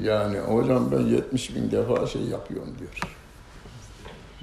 Yani 0.00 0.38
hocam 0.38 0.92
ben 0.92 1.00
70 1.00 1.54
bin 1.54 1.70
defa 1.70 2.06
şey 2.06 2.22
yapıyorum 2.22 2.74
diyor. 2.78 3.19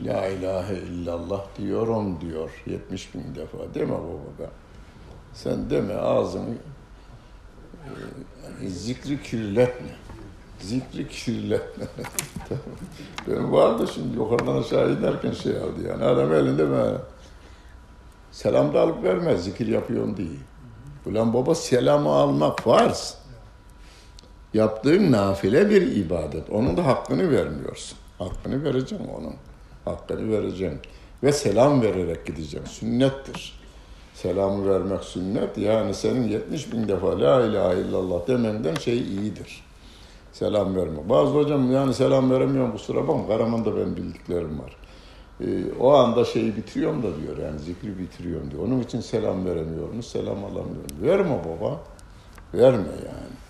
La 0.06 0.28
ilahe 0.28 0.76
illallah 0.76 1.42
diyorum 1.58 2.22
diyor 2.22 2.50
70 2.66 3.14
bin 3.14 3.36
defa. 3.36 3.58
Deme 3.74 3.94
baba 3.94 4.40
be. 4.40 4.50
Sen 5.34 5.70
deme 5.70 5.96
ağzını 5.96 6.56
yani 8.44 8.70
zikri 8.70 9.24
kirletme. 9.24 9.88
Zikri 10.60 11.08
kirletme. 11.08 11.86
Benim 13.28 13.52
vardı 13.52 13.86
şimdi 13.94 14.18
yukarıdan 14.18 14.58
aşağı 14.58 14.92
inerken 14.92 15.32
şey 15.32 15.58
aldı 15.58 15.88
yani. 15.88 16.04
Adam 16.04 16.34
elinde 16.34 16.70
böyle. 16.70 16.98
Selam 18.32 18.74
da 18.74 18.82
alıp 18.82 19.04
vermez 19.04 19.44
zikir 19.44 19.68
yapıyorum 19.68 20.18
diye. 20.18 20.28
Ulan 21.06 21.34
baba 21.34 21.56
selamı 21.56 22.10
almak 22.10 22.60
farz. 22.60 23.18
Yaptığın 24.54 25.12
nafile 25.12 25.70
bir 25.70 25.82
ibadet. 25.96 26.50
Onun 26.50 26.78
da 26.78 26.86
hakkını 26.86 27.32
vermiyorsun. 27.32 27.98
Hakkını 28.20 28.64
vereceksin 28.64 29.08
onun. 29.08 29.36
Hakkını 29.88 30.32
vereceksin. 30.32 30.80
Ve 31.24 31.32
selam 31.32 31.82
vererek 31.82 32.26
gideceksin. 32.26 32.66
Sünnettir. 32.66 33.60
Selamı 34.14 34.70
vermek 34.70 35.04
sünnet. 35.04 35.58
Yani 35.58 35.94
senin 35.94 36.28
70 36.28 36.72
bin 36.74 36.88
defa 36.88 37.20
la 37.20 37.46
ilahe 37.46 37.80
illallah 37.80 38.28
demenden 38.28 38.76
şey 38.76 38.98
iyidir. 38.98 39.64
Selam 40.32 40.76
verme. 40.76 41.10
Bazı 41.10 41.32
hocam 41.32 41.72
yani 41.72 41.94
selam 41.94 42.32
veremiyorum 42.32 42.72
kusura 42.72 43.08
bakma. 43.08 43.28
Karaman'da 43.28 43.78
ben 43.78 43.98
bildiklerim 43.98 44.60
var. 44.60 44.76
Ee, 45.42 45.46
o 45.80 45.94
anda 45.94 46.26
şeyi 46.26 46.56
bitiriyorum 46.56 47.04
da 47.04 47.08
diyor 47.22 47.38
yani 47.38 47.60
zikri 47.60 48.00
bitiriyorum 48.00 48.52
diyor. 48.52 48.64
Onun 48.64 48.80
için 48.80 49.00
selam 49.00 49.46
veremiyorum, 49.46 50.04
selam 50.04 50.44
alamıyorum. 50.44 51.02
Verme 51.02 51.40
baba. 51.46 51.80
Verme 52.54 52.88
yani. 52.88 53.47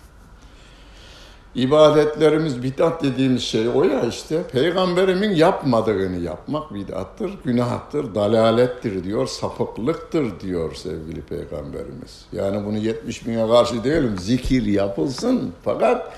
İbadetlerimiz 1.58 2.62
bidat 2.62 3.02
dediğimiz 3.02 3.42
şey 3.42 3.68
o 3.68 3.82
ya 3.82 4.02
işte. 4.02 4.42
Peygamberimin 4.52 5.30
yapmadığını 5.30 6.16
yapmak 6.16 6.74
bidattır, 6.74 7.30
günahtır, 7.44 8.14
dalalettir 8.14 9.04
diyor, 9.04 9.26
sapıklıktır 9.26 10.40
diyor 10.40 10.74
sevgili 10.74 11.22
peygamberimiz. 11.22 12.24
Yani 12.32 12.66
bunu 12.66 12.76
70 12.76 13.26
bine 13.26 13.46
karşı 13.48 13.84
değilim. 13.84 14.14
Zikir 14.18 14.66
yapılsın 14.66 15.52
fakat 15.64 16.12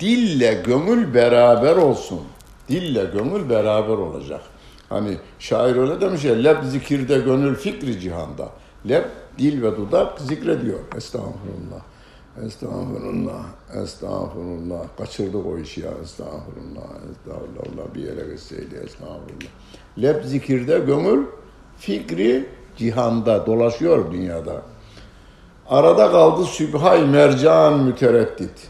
dille 0.00 0.62
gönül 0.66 1.14
beraber 1.14 1.76
olsun. 1.76 2.20
Dille 2.68 3.04
gönül 3.04 3.50
beraber 3.50 3.94
olacak. 3.94 4.40
Hani 4.88 5.16
şair 5.38 5.76
öyle 5.76 6.00
demiş 6.00 6.24
ya, 6.24 6.34
leb 6.34 6.64
zikirde 6.64 7.18
gönül 7.18 7.54
fikri 7.54 8.00
cihanda. 8.00 8.48
Leb, 8.88 9.04
dil 9.38 9.62
ve 9.62 9.76
dudak 9.76 10.20
zikrediyor. 10.20 10.78
Estağfurullah. 10.96 11.80
Estağfurullah, 12.38 13.44
estağfurullah. 13.82 14.82
Kaçırdık 14.98 15.46
o 15.46 15.58
işi 15.58 15.80
ya, 15.80 15.90
estağfurullah, 16.02 16.88
estağfurullah. 17.10 17.94
Bir 17.94 18.02
yere 18.02 18.32
gitseydi, 18.34 18.74
estağfurullah. 18.84 19.50
Leb 20.02 20.24
zikirde 20.24 20.78
gönül, 20.78 21.26
fikri 21.78 22.48
cihanda, 22.76 23.46
dolaşıyor 23.46 24.12
dünyada. 24.12 24.62
Arada 25.68 26.10
kaldı 26.10 26.44
sübhay 26.44 27.06
mercan 27.06 27.80
mütereddit. 27.80 28.68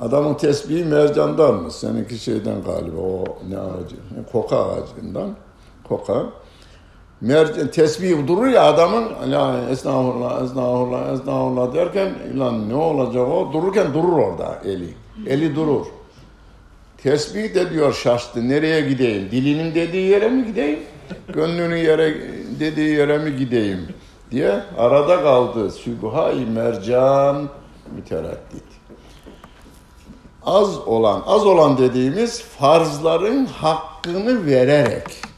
Adamın 0.00 0.34
tesbihi 0.34 0.84
mercandan 0.84 1.54
mı? 1.54 1.70
Seninki 1.70 2.18
şeyden 2.18 2.62
galiba, 2.62 3.00
o 3.00 3.24
ne 3.48 3.58
ağacı? 3.58 3.96
Koka 4.32 4.56
ağacından. 4.56 5.36
Koka. 5.88 6.22
Mercan, 7.22 7.68
tesbih 7.70 8.26
durur 8.26 8.46
ya 8.46 8.62
adamın 8.62 9.04
la 9.30 9.70
estağfurullah, 9.70 10.42
estağfurullah, 10.42 11.12
estağfurullah 11.12 11.74
derken 11.74 12.12
lan 12.38 12.68
ne 12.68 12.74
olacak 12.74 13.28
o? 13.28 13.52
Dururken 13.52 13.94
durur 13.94 14.12
orada 14.12 14.58
eli. 14.64 14.94
Eli 15.26 15.56
durur. 15.56 15.86
Tesbih 17.02 17.54
de 17.54 17.70
diyor 17.70 17.92
şaştı. 17.92 18.48
Nereye 18.48 18.80
gideyim? 18.80 19.30
Dilinin 19.30 19.74
dediği 19.74 20.10
yere 20.10 20.28
mi 20.28 20.46
gideyim? 20.46 20.78
Gönlünün 21.28 21.76
yere 21.76 22.14
dediği 22.60 22.96
yere 22.96 23.18
mi 23.18 23.36
gideyim? 23.36 23.88
diye 24.30 24.62
arada 24.78 25.22
kaldı. 25.22 25.70
Sübhay 25.70 26.44
mercan 26.44 27.48
mütereddit. 27.96 28.64
Az 30.46 30.78
olan, 30.78 31.22
az 31.26 31.46
olan 31.46 31.78
dediğimiz 31.78 32.42
farzların 32.42 33.46
hakkını 33.46 34.46
vererek 34.46 35.31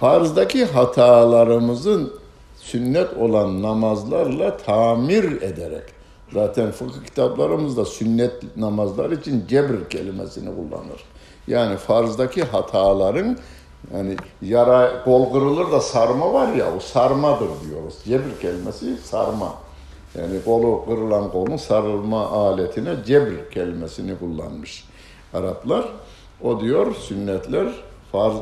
farzdaki 0.00 0.64
hatalarımızın 0.64 2.12
sünnet 2.56 3.16
olan 3.16 3.62
namazlarla 3.62 4.56
tamir 4.56 5.42
ederek 5.42 5.82
zaten 6.32 6.70
fıkıh 6.70 7.04
kitaplarımızda 7.04 7.84
sünnet 7.84 8.56
namazlar 8.56 9.10
için 9.10 9.44
cebr 9.48 9.88
kelimesini 9.90 10.50
kullanır. 10.56 11.04
Yani 11.46 11.76
farzdaki 11.76 12.44
hataların 12.44 13.38
yani 13.94 14.16
yara 14.42 15.04
kol 15.04 15.32
kırılır 15.32 15.72
da 15.72 15.80
sarma 15.80 16.32
var 16.32 16.52
ya 16.54 16.74
o 16.76 16.80
sarmadır 16.80 17.48
diyoruz. 17.68 17.94
Cebr 18.04 18.40
kelimesi 18.40 18.96
sarma. 18.96 19.54
Yani 20.18 20.44
kolu 20.44 20.84
kırılan 20.84 21.30
kolun 21.30 21.56
sarılma 21.56 22.26
aletine 22.26 22.94
cebr 23.06 23.50
kelimesini 23.50 24.18
kullanmış 24.18 24.84
Araplar. 25.34 25.84
O 26.42 26.60
diyor 26.60 26.94
sünnetler 26.94 27.66
farz 28.12 28.34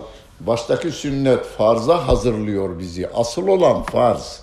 Baştaki 0.47 0.93
sünnet 0.93 1.45
farza 1.45 2.09
hazırlıyor 2.09 2.79
bizi. 2.79 3.11
Asıl 3.15 3.49
olan 3.49 3.83
farz. 3.83 4.43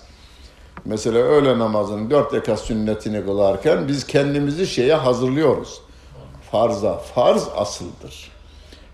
Mesela 0.84 1.18
öğle 1.18 1.58
namazının 1.58 2.10
dört 2.10 2.34
rekat 2.34 2.60
sünnetini 2.60 3.24
kılarken 3.24 3.88
biz 3.88 4.06
kendimizi 4.06 4.66
şeye 4.66 4.94
hazırlıyoruz. 4.94 5.80
Farza. 6.50 6.96
Farz 6.96 7.48
asıldır. 7.56 8.30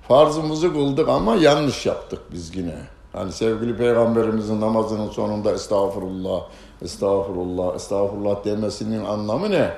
Farzımızı 0.09 0.72
kıldık 0.72 1.09
ama 1.09 1.34
yanlış 1.34 1.86
yaptık 1.86 2.20
biz 2.32 2.57
yine. 2.57 2.76
Hani 3.12 3.32
sevgili 3.32 3.76
peygamberimizin 3.76 4.61
namazının 4.61 5.11
sonunda 5.11 5.52
estağfurullah, 5.52 6.42
estağfurullah, 6.82 7.74
estağfurullah 7.74 8.44
demesinin 8.44 9.04
anlamı 9.04 9.50
ne? 9.50 9.70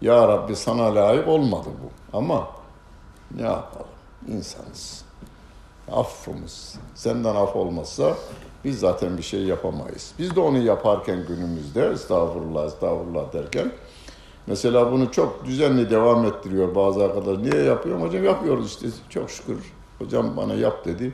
Ya 0.00 0.28
Rabbi 0.28 0.56
sana 0.56 0.94
layık 0.94 1.28
olmadı 1.28 1.68
bu. 1.82 2.18
Ama 2.18 2.48
ne 3.36 3.42
yapalım? 3.42 3.86
İnsanız. 4.28 5.09
Affımız. 5.92 6.74
Senden 6.94 7.36
af 7.36 7.56
olmazsa 7.56 8.14
biz 8.64 8.80
zaten 8.80 9.18
bir 9.18 9.22
şey 9.22 9.40
yapamayız. 9.40 10.12
Biz 10.18 10.36
de 10.36 10.40
onu 10.40 10.58
yaparken 10.58 11.26
günümüzde 11.28 11.86
estağfurullah, 11.86 12.66
estağfurullah 12.66 13.32
derken 13.32 13.72
mesela 14.46 14.92
bunu 14.92 15.12
çok 15.12 15.44
düzenli 15.44 15.90
devam 15.90 16.24
ettiriyor 16.24 16.74
bazı 16.74 17.04
arkadaşlar. 17.04 17.42
Niye 17.42 17.62
yapıyorum? 17.62 18.02
Hocam 18.02 18.24
yapıyoruz 18.24 18.66
işte 18.66 18.86
çok 19.08 19.30
şükür. 19.30 19.72
Hocam 19.98 20.36
bana 20.36 20.54
yap 20.54 20.84
dedi. 20.84 21.12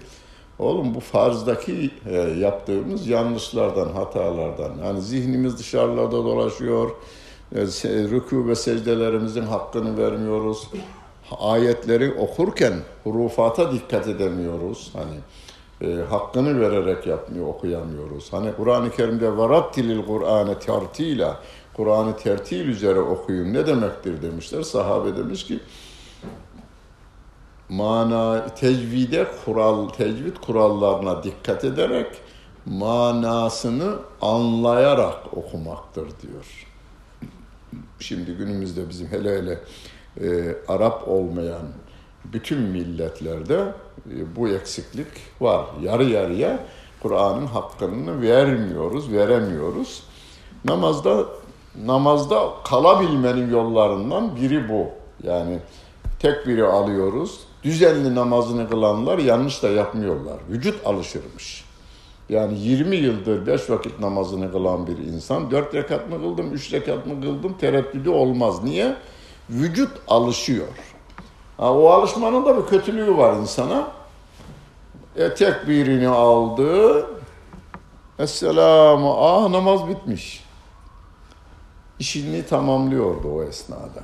Oğlum 0.59 0.95
bu 0.95 1.01
farzdaki 1.01 1.91
e, 2.07 2.14
yaptığımız 2.16 3.07
yanlışlardan, 3.07 3.89
hatalardan. 3.89 4.72
Yani 4.85 5.03
zihnimiz 5.03 5.59
dışarılarda 5.59 6.12
dolaşıyor. 6.12 6.91
E, 7.55 7.59
rükû 7.85 8.49
ve 8.49 8.55
secdelerimizin 8.55 9.43
hakkını 9.43 9.99
vermiyoruz. 9.99 10.68
Ayetleri 11.31 12.12
okurken 12.12 12.74
hurufata 13.05 13.72
dikkat 13.72 14.09
edemiyoruz. 14.09 14.93
Hani 14.93 15.16
e, 15.81 16.03
hakkını 16.03 16.61
vererek 16.61 17.07
yapmıyor, 17.07 17.47
okuyamıyoruz. 17.47 18.33
Hani 18.33 18.53
Kur'an-ı 18.57 18.91
Kerim'de 18.91 19.37
varattilil 19.37 20.07
Kur'an'ı 20.07 20.59
tertila, 20.59 21.41
Kur'an'ı 21.74 22.16
tertil 22.16 22.68
üzere 22.68 23.01
okuyun 23.01 23.55
ne 23.55 23.66
demektir 23.66 24.22
demişler. 24.22 24.62
Sahabe 24.62 25.16
demiş 25.16 25.47
ki 25.47 25.59
mana 27.68 28.47
tecvide 28.47 29.27
kural 29.45 29.89
tecvid 29.89 30.37
kurallarına 30.37 31.22
dikkat 31.22 31.64
ederek 31.64 32.07
manasını 32.66 33.95
anlayarak 34.20 35.37
okumaktır 35.37 36.05
diyor. 36.22 36.66
Şimdi 38.01 38.33
günümüzde 38.33 38.89
bizim 38.89 39.07
hele 39.09 39.39
hele 39.39 39.61
e, 40.21 40.57
Arap 40.69 41.09
olmayan 41.09 41.62
bütün 42.25 42.59
milletlerde 42.59 43.73
e, 44.11 44.37
bu 44.37 44.49
eksiklik 44.49 45.07
var. 45.41 45.64
Yarı 45.83 46.05
yarıya 46.05 46.59
Kur'an'ın 47.03 47.47
hakkını 47.47 48.23
vermiyoruz, 48.23 49.12
veremiyoruz. 49.12 50.03
Namazda 50.64 51.27
namazda 51.85 52.51
kalabilmenin 52.64 53.51
yollarından 53.51 54.37
biri 54.37 54.69
bu. 54.69 54.87
Yani 55.23 55.59
tek 56.19 56.47
biri 56.47 56.64
alıyoruz. 56.64 57.41
Düzenli 57.64 58.14
namazını 58.14 58.69
kılanlar 58.69 59.19
yanlış 59.19 59.62
da 59.62 59.69
yapmıyorlar. 59.69 60.37
Vücut 60.51 60.87
alışırmış. 60.87 61.64
Yani 62.29 62.59
20 62.59 62.97
yıldır 62.97 63.47
5 63.47 63.71
vakit 63.71 64.01
namazını 64.01 64.53
kılan 64.53 64.87
bir 64.87 64.99
insan 64.99 65.51
4 65.51 65.75
rekat 65.75 66.11
mı 66.11 66.21
kıldım, 66.21 66.53
3 66.53 66.73
rekat 66.73 67.07
mı 67.07 67.23
kıldım 67.23 67.57
tereddüdü 67.59 68.09
olmaz. 68.09 68.64
Niye? 68.64 68.97
Vücut 69.51 69.91
alışıyor. 70.09 70.67
Ha, 71.57 71.73
o 71.73 71.89
alışmanın 71.89 72.47
da 72.47 72.57
bir 72.57 72.67
kötülüğü 72.67 73.17
var 73.17 73.37
insana. 73.37 73.89
E 75.17 75.35
tekbirini 75.35 76.09
aldı. 76.09 77.07
Esselamu. 78.19 79.17
Ah 79.19 79.49
namaz 79.49 79.89
bitmiş. 79.89 80.45
İşini 81.99 82.47
tamamlıyordu 82.47 83.29
o 83.29 83.43
esnada. 83.43 84.03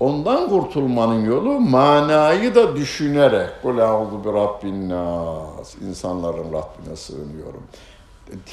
Ondan 0.00 0.48
kurtulmanın 0.48 1.24
yolu 1.24 1.60
manayı 1.60 2.54
da 2.54 2.76
düşünerek 2.76 3.50
Kul 3.62 3.78
a'udhu 3.78 4.24
bi 4.24 4.32
rabbin 4.32 4.88
nas. 4.88 5.74
İnsanların 5.74 6.52
Rabbine 6.52 6.96
sığınıyorum. 6.96 7.62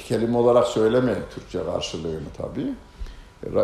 Kelime 0.08 0.38
olarak 0.38 0.68
söylemeyin 0.68 1.24
Türkçe 1.36 1.66
karşılığını 1.66 2.30
tabii 2.38 2.74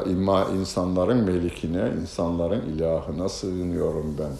İma 0.10 0.48
insanların 0.60 1.18
melikine, 1.18 1.92
insanların 2.02 2.62
ilahına 2.62 3.30
sığınıyorum 3.30 4.16
ben. 4.20 4.32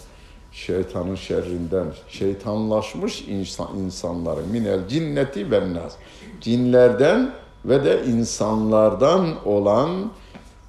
Şeytanın 0.52 1.14
şerrinden, 1.14 1.86
şeytanlaşmış 2.08 3.24
insan, 3.28 3.68
insanları, 3.76 4.40
minel 4.52 4.88
cinneti 4.88 5.50
ve 5.50 5.74
nas. 5.74 5.94
Cinlerden 6.40 7.30
ve 7.64 7.84
de 7.84 8.04
insanlardan 8.04 9.26
olan 9.44 9.90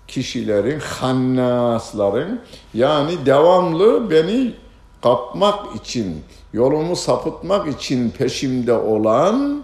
kişilerin, 0.07 0.80
hannasların 0.80 2.41
yani 2.74 3.26
devamlı 3.26 4.09
beni 4.09 4.53
kapmak 5.01 5.76
için, 5.76 6.24
yolumu 6.53 6.95
sapıtmak 6.95 7.68
için 7.68 8.09
peşimde 8.09 8.74
olan 8.74 9.63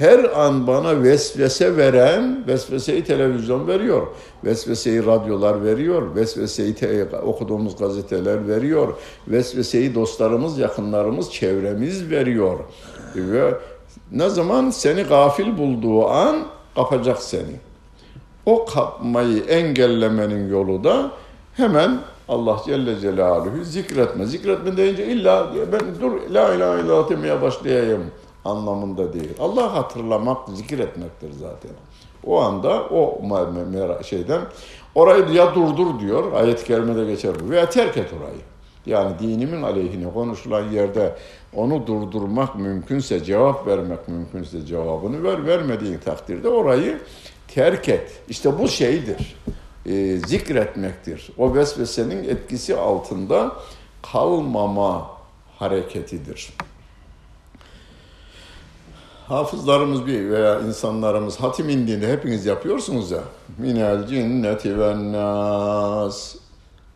her 0.00 0.24
an 0.46 0.66
bana 0.66 1.02
vesvese 1.02 1.76
veren, 1.76 2.44
vesveseyi 2.48 3.04
televizyon 3.04 3.66
veriyor, 3.68 4.06
vesveseyi 4.44 5.06
radyolar 5.06 5.64
veriyor, 5.64 6.14
vesveseyi 6.14 6.74
te- 6.74 7.18
okuduğumuz 7.22 7.76
gazeteler 7.76 8.48
veriyor, 8.48 8.94
vesveseyi 9.28 9.94
dostlarımız, 9.94 10.58
yakınlarımız, 10.58 11.32
çevremiz 11.32 12.10
veriyor. 12.10 12.58
Ve 13.16 13.54
ne 14.12 14.28
zaman 14.28 14.70
seni 14.70 15.02
gafil 15.02 15.58
bulduğu 15.58 16.08
an 16.08 16.36
kapacak 16.74 17.22
seni. 17.22 17.56
O 18.46 18.66
kapmayı 18.66 19.42
engellemenin 19.42 20.48
yolu 20.50 20.84
da 20.84 21.10
hemen 21.56 21.98
Allah 22.28 22.62
Celle 22.66 23.00
Celaluhu 23.00 23.64
zikretme. 23.64 24.26
Zikretme 24.26 24.76
deyince 24.76 25.06
illa 25.06 25.48
ben 25.72 25.80
dur 26.00 26.12
la 26.30 26.54
ilahe 26.54 26.80
illallah 26.80 27.10
demeye 27.10 27.42
başlayayım 27.42 28.04
anlamında 28.44 29.12
değil. 29.12 29.30
Allah 29.40 29.74
hatırlamak, 29.74 30.48
zikir 30.48 30.78
etmektir 30.78 31.30
zaten. 31.32 31.70
O 32.26 32.40
anda 32.40 32.82
o 32.82 33.22
şeyden 34.02 34.40
orayı 34.94 35.28
ya 35.28 35.54
durdur 35.54 36.00
diyor. 36.00 36.32
Ayet-i 36.32 36.64
kerimede 36.64 37.04
geçer 37.04 37.34
bu. 37.44 37.50
Veya 37.50 37.70
terk 37.70 37.96
et 37.96 38.10
orayı. 38.20 38.40
Yani 38.86 39.18
dinimin 39.18 39.62
aleyhine 39.62 40.12
konuşulan 40.12 40.70
yerde 40.70 41.16
onu 41.54 41.86
durdurmak 41.86 42.56
mümkünse, 42.56 43.24
cevap 43.24 43.66
vermek 43.66 44.08
mümkünse 44.08 44.66
cevabını 44.66 45.22
ver. 45.24 45.46
Vermediğin 45.46 45.98
takdirde 45.98 46.48
orayı 46.48 46.98
terk 47.48 47.88
et. 47.88 48.20
İşte 48.28 48.58
bu 48.58 48.68
şeydir. 48.68 49.36
E, 49.86 50.16
zikretmektir. 50.16 51.30
O 51.38 51.54
vesvesenin 51.54 52.24
etkisi 52.28 52.76
altında 52.76 53.52
kalmama 54.12 55.10
hareketidir 55.58 56.52
hafızlarımız 59.30 60.06
bir 60.06 60.30
veya 60.30 60.60
insanlarımız 60.60 61.40
hatim 61.40 61.68
indiğinde 61.68 62.12
hepiniz 62.12 62.46
yapıyorsunuz 62.46 63.10
ya. 63.10 63.20
Minel 63.58 64.06
cinneti 64.06 64.78
ve 64.78 65.12
nas. 65.12 66.36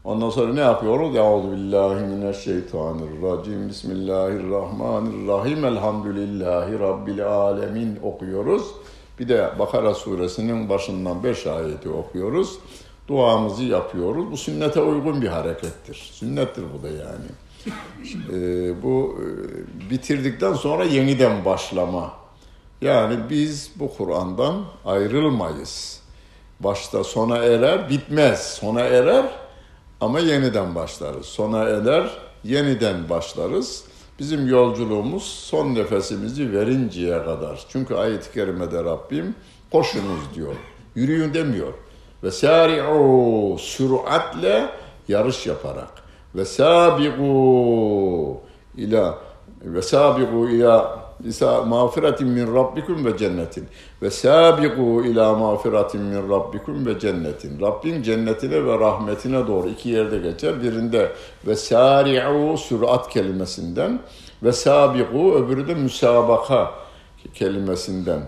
Ondan 0.04 0.30
sonra 0.30 0.52
ne 0.52 0.60
yapıyoruz? 0.60 1.16
Euzu 1.16 1.52
billahi 1.52 2.04
mineşşeytanirracim. 2.04 3.68
Bismillahirrahmanirrahim. 3.68 5.64
Elhamdülillahi 5.64 6.78
rabbil 6.78 7.26
alamin 7.26 7.98
okuyoruz. 8.02 8.62
Bir 9.18 9.28
de 9.28 9.50
Bakara 9.58 9.94
suresinin 9.94 10.68
başından 10.68 11.24
beş 11.24 11.46
ayeti 11.46 11.88
okuyoruz. 11.88 12.58
Duamızı 13.08 13.64
yapıyoruz. 13.64 14.30
Bu 14.30 14.36
sünnete 14.36 14.80
uygun 14.80 15.22
bir 15.22 15.28
harekettir. 15.28 16.10
Sünnettir 16.12 16.64
bu 16.78 16.82
da 16.82 16.88
yani. 16.88 17.26
Ee, 18.32 18.82
bu 18.82 19.18
e, 19.20 19.26
bitirdikten 19.90 20.52
sonra 20.52 20.84
yeniden 20.84 21.44
başlama 21.44 22.23
yani 22.84 23.16
biz 23.30 23.70
bu 23.76 23.96
Kur'an'dan 23.96 24.64
ayrılmayız. 24.84 26.00
Başta 26.60 27.04
sona 27.04 27.36
erer, 27.36 27.90
bitmez. 27.90 28.40
Sona 28.40 28.80
erer 28.80 29.26
ama 30.00 30.20
yeniden 30.20 30.74
başlarız. 30.74 31.26
Sona 31.26 31.64
erer, 31.64 32.10
yeniden 32.44 33.08
başlarız. 33.08 33.84
Bizim 34.18 34.48
yolculuğumuz 34.48 35.22
son 35.22 35.74
nefesimizi 35.74 36.52
verinceye 36.52 37.24
kadar. 37.24 37.66
Çünkü 37.68 37.94
ayet-i 37.94 38.32
kerimede 38.32 38.84
Rabbim 38.84 39.34
koşunuz 39.72 40.34
diyor. 40.34 40.54
Yürüyün 40.94 41.34
demiyor. 41.34 41.72
Ve 42.22 42.30
sari'u 42.30 43.58
süratle 43.58 44.70
yarış 45.08 45.46
yaparak 45.46 46.04
ve 46.34 46.44
sabiqu 46.44 47.24
ila 48.76 49.18
ve 49.62 49.82
sabiqu 49.82 50.48
ila 50.48 51.03
mağfiretin 51.66 52.28
min 52.28 52.54
rabbikum 52.54 53.04
ve 53.04 53.18
cennetin 53.18 53.64
ve 54.02 54.10
sabiqu 54.10 55.04
ila 55.04 55.34
mağfiretin 55.34 56.02
min 56.02 56.30
rabbikum 56.30 56.86
ve 56.86 56.98
cennetin. 56.98 57.60
Rabbin 57.60 58.02
cennetine 58.02 58.64
ve 58.64 58.78
rahmetine 58.78 59.46
doğru 59.46 59.68
iki 59.68 59.88
yerde 59.88 60.18
geçer. 60.18 60.62
Birinde 60.62 61.12
ve 61.46 61.56
sari'u 61.56 62.58
sürat 62.58 63.08
kelimesinden 63.08 64.00
ve 64.42 64.52
sabiqu 64.52 65.34
öbürü 65.34 65.68
de 65.68 65.74
müsabaka 65.74 66.70
kelimesinden 67.34 68.20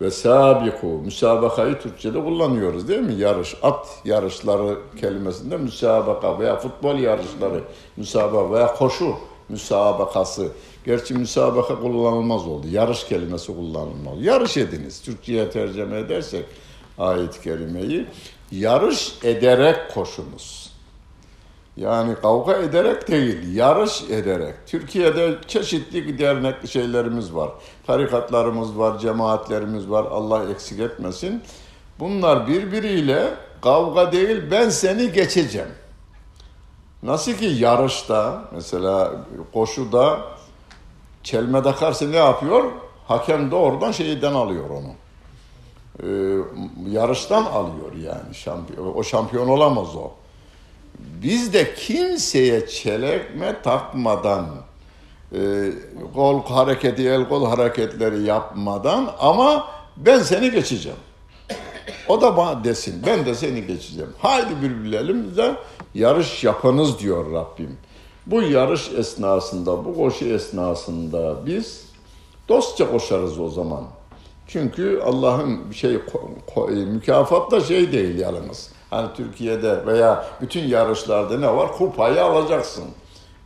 ve 0.00 0.10
sabiku 0.10 0.86
müsabakayı 0.86 1.78
Türkçe'de 1.78 2.24
kullanıyoruz 2.24 2.88
değil 2.88 3.00
mi? 3.00 3.14
Yarış, 3.14 3.54
at 3.62 4.00
yarışları 4.04 4.78
kelimesinde 5.00 5.56
müsabaka 5.56 6.38
veya 6.38 6.56
futbol 6.56 6.94
yarışları 6.94 7.60
müsabaka 7.96 8.50
veya 8.50 8.74
koşu 8.74 9.14
müsabakası. 9.48 10.48
Gerçi 10.84 11.14
müsabaka 11.14 11.80
kullanılmaz 11.80 12.46
oldu. 12.46 12.66
Yarış 12.70 13.04
kelimesi 13.04 13.46
kullanılmaz. 13.46 14.14
Yarış 14.20 14.56
ediniz. 14.56 15.02
Türkçe'ye 15.02 15.50
tercüme 15.50 15.98
edersek 15.98 16.44
ayet-i 16.98 18.06
yarış 18.52 19.12
ederek 19.24 19.94
koşunuz. 19.94 20.72
Yani 21.76 22.14
kavga 22.22 22.54
ederek 22.54 23.08
değil, 23.08 23.56
yarış 23.56 24.02
ederek. 24.02 24.54
Türkiye'de 24.66 25.34
çeşitli 25.46 26.18
dernek 26.18 26.68
şeylerimiz 26.68 27.34
var. 27.34 27.50
Tarikatlarımız 27.86 28.78
var, 28.78 28.98
cemaatlerimiz 28.98 29.90
var. 29.90 30.04
Allah 30.04 30.50
eksik 30.50 30.80
etmesin. 30.80 31.42
Bunlar 32.00 32.48
birbiriyle 32.48 33.34
kavga 33.62 34.12
değil, 34.12 34.42
ben 34.50 34.68
seni 34.68 35.12
geçeceğim. 35.12 35.68
Nasıl 37.02 37.32
ki 37.32 37.44
yarışta, 37.44 38.44
mesela 38.54 39.12
koşuda 39.52 40.20
çelme 41.22 41.62
takarsa 41.62 42.06
ne 42.06 42.16
yapıyor? 42.16 42.72
Hakem 43.06 43.50
de 43.50 43.54
oradan 43.54 43.92
şeyden 43.92 44.32
alıyor 44.32 44.70
onu. 44.70 44.92
Ee, 46.02 46.08
yarıştan 46.90 47.44
alıyor 47.44 47.92
yani. 48.04 48.34
Şampiyon, 48.34 48.94
o 48.94 49.04
şampiyon 49.04 49.48
olamaz 49.48 49.96
o. 49.96 50.10
Biz 50.98 51.54
de 51.54 51.74
kimseye 51.74 52.66
çelekme 52.66 53.62
takmadan, 53.62 54.46
e, 55.34 55.70
kol 56.14 56.44
hareketi, 56.44 57.08
el 57.08 57.28
kol 57.28 57.46
hareketleri 57.46 58.22
yapmadan 58.22 59.10
ama 59.20 59.66
ben 59.96 60.18
seni 60.18 60.50
geçeceğim. 60.50 60.98
O 62.08 62.20
da 62.20 62.36
bana 62.36 62.64
desin, 62.64 63.02
ben 63.06 63.26
de 63.26 63.34
seni 63.34 63.66
geçeceğim. 63.66 64.10
Haydi 64.18 64.62
birbirlerimizle 64.62 65.54
yarış 65.94 66.44
yapınız 66.44 66.98
diyor 66.98 67.32
Rabbim. 67.32 67.78
Bu 68.26 68.42
yarış 68.42 68.90
esnasında, 68.92 69.84
bu 69.84 69.96
koşu 69.96 70.24
esnasında 70.24 71.46
biz 71.46 71.84
dostça 72.48 72.90
koşarız 72.90 73.40
o 73.40 73.48
zaman. 73.48 73.84
Çünkü 74.46 75.02
Allah'ın 75.04 75.72
şey 75.72 75.98
mükafat 76.66 77.50
da 77.50 77.60
şey 77.60 77.92
değil 77.92 78.18
yalnız. 78.18 78.70
Hani 78.90 79.08
Türkiye'de 79.16 79.86
veya 79.86 80.26
bütün 80.40 80.62
yarışlarda 80.68 81.38
ne 81.38 81.56
var? 81.56 81.72
Kupayı 81.72 82.24
alacaksın. 82.24 82.84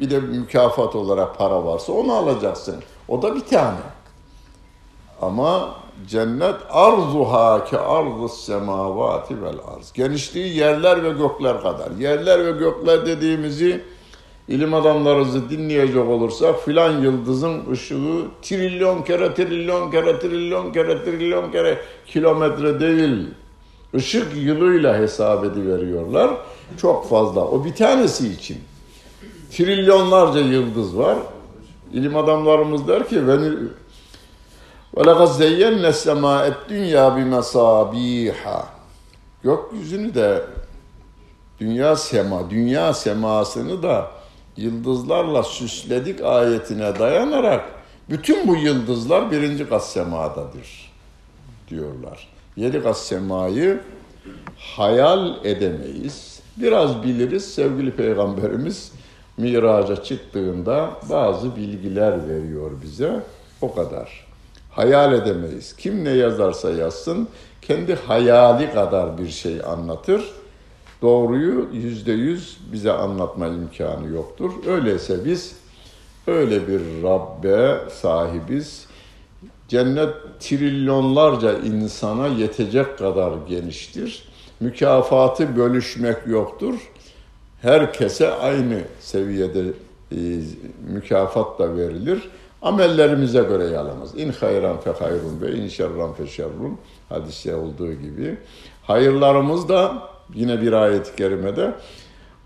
Bir 0.01 0.11
de 0.11 0.21
mükafat 0.21 0.97
olarak 0.97 1.39
para 1.39 1.65
varsa 1.65 1.93
onu 1.93 2.13
alacaksın. 2.13 2.77
O 3.09 3.23
da 3.23 3.35
bir 3.35 3.41
tane. 3.41 3.79
Ama 5.23 5.75
cennet 6.07 6.57
arzuha 6.71 7.65
ke 7.65 7.79
arzus 7.79 8.45
semavati 8.45 9.43
vel 9.43 9.59
arz. 9.77 9.93
Genişliği 9.93 10.57
yerler 10.57 11.05
ve 11.05 11.11
gökler 11.11 11.63
kadar. 11.63 11.91
Yerler 11.91 12.47
ve 12.47 12.51
gökler 12.51 13.07
dediğimizi 13.07 13.85
ilim 14.48 14.74
adamlarımızı 14.74 15.50
dinleyecek 15.50 16.08
olursa 16.08 16.54
filan 16.54 17.02
yıldızın 17.02 17.72
ışığı 17.72 18.26
trilyon 18.42 19.02
kere 19.02 19.34
trilyon 19.34 19.92
kere 19.92 20.20
trilyon 20.20 20.74
kere 20.74 21.04
trilyon 21.04 21.52
kere 21.52 21.78
kilometre 22.06 22.80
değil 22.80 23.28
ışık 23.96 24.28
yılıyla 24.36 24.98
hesap 24.98 25.46
ediveriyorlar. 25.46 26.32
Çok 26.82 27.10
fazla. 27.10 27.42
O 27.42 27.66
bir 27.66 27.76
tanesi 27.76 28.28
için. 28.28 28.58
Trilyonlarca 29.52 30.40
yıldız 30.40 30.98
var. 30.98 31.18
İlim 31.94 32.18
adamlarımız 32.18 32.88
der 32.88 33.08
ki 33.10 33.22
وَلَقَدْ 34.96 35.32
زَيَّنَّ 35.42 35.84
السَّمَاءَ 35.94 36.54
الدُّنْيَا 36.54 37.06
بِمَصَابِيحَ 37.18 38.64
Gökyüzünü 39.44 40.16
de 40.16 40.44
dünya 41.60 41.96
sema, 41.96 42.50
dünya 42.50 42.94
semasını 42.94 43.84
da 43.84 44.12
yıldızlarla 44.57 45.43
süsledik 45.43 46.23
ayetine 46.25 46.99
dayanarak 46.99 47.65
bütün 48.11 48.49
bu 48.49 48.57
yıldızlar 48.57 49.31
birinci 49.31 49.69
kat 49.69 49.87
semadadır 49.87 50.93
diyorlar. 51.69 52.29
Yedi 52.57 52.83
kat 52.83 52.99
semayı 52.99 53.81
hayal 54.57 55.45
edemeyiz. 55.45 56.41
Biraz 56.57 57.03
biliriz. 57.03 57.55
Sevgili 57.55 57.91
Peygamberimiz 57.91 58.93
miraca 59.37 60.03
çıktığında 60.03 60.91
bazı 61.11 61.57
bilgiler 61.57 62.29
veriyor 62.29 62.71
bize. 62.83 63.23
O 63.61 63.75
kadar. 63.75 64.27
Hayal 64.71 65.13
edemeyiz. 65.13 65.77
Kim 65.77 66.05
ne 66.05 66.11
yazarsa 66.11 66.71
yazsın 66.71 67.29
kendi 67.63 67.95
hayali 67.95 68.73
kadar 68.73 69.19
bir 69.19 69.29
şey 69.29 69.61
anlatır. 69.67 70.25
Doğruyu 71.03 71.69
yüzde 71.73 72.13
yüz 72.13 72.59
bize 72.73 72.93
anlatma 72.93 73.47
imkanı 73.47 74.09
yoktur. 74.09 74.53
Öyleyse 74.67 75.25
biz 75.25 75.57
öyle 76.27 76.69
bir 76.69 77.03
Rabbe 77.03 77.91
sahibiz 77.91 78.87
Cennet 79.69 80.15
trilyonlarca 80.41 81.59
insana 81.59 82.27
yetecek 82.27 82.99
kadar 82.99 83.33
geniştir. 83.49 84.29
Mükafatı 84.61 85.57
bölüşmek 85.57 86.17
yoktur. 86.27 86.75
Herkese 87.63 88.35
aynı 88.35 88.81
seviyede 89.01 89.65
e, 90.13 90.19
mükafat 90.93 91.59
da 91.59 91.77
verilir. 91.77 92.29
Amellerimize 92.63 93.43
göre 93.43 93.65
yalnız. 93.65 94.19
İn 94.19 94.33
hayran 94.33 94.81
fe 94.81 94.91
hayrun 94.91 95.41
ve 95.41 95.53
in 95.53 95.69
şerran 95.69 96.13
fe 96.13 96.27
şerrun. 96.27 96.79
Hadiste 97.09 97.57
olduğu 97.57 97.93
gibi. 97.93 98.37
Hayırlarımız 98.83 99.69
da 99.69 100.03
yine 100.35 100.61
bir 100.61 100.73
ayet-i 100.73 101.17
kerimede 101.17 101.75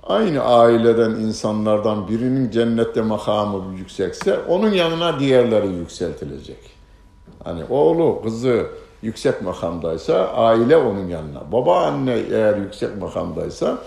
aynı 0.02 0.40
aileden 0.40 1.10
insanlardan 1.10 2.08
birinin 2.08 2.50
cennette 2.50 3.02
makamı 3.02 3.76
yüksekse 3.78 4.38
onun 4.38 4.70
yanına 4.70 5.20
diğerleri 5.20 5.68
yükseltilecek. 5.68 6.80
Hani 7.44 7.64
oğlu, 7.64 8.22
kızı 8.22 8.66
yüksek 9.02 9.42
makamdaysa 9.42 10.28
aile 10.28 10.76
onun 10.76 11.08
yanına. 11.08 11.52
Baba, 11.52 11.86
anne 11.86 12.18
eğer 12.30 12.56
yüksek 12.56 12.96
makamdaysa 13.00 13.78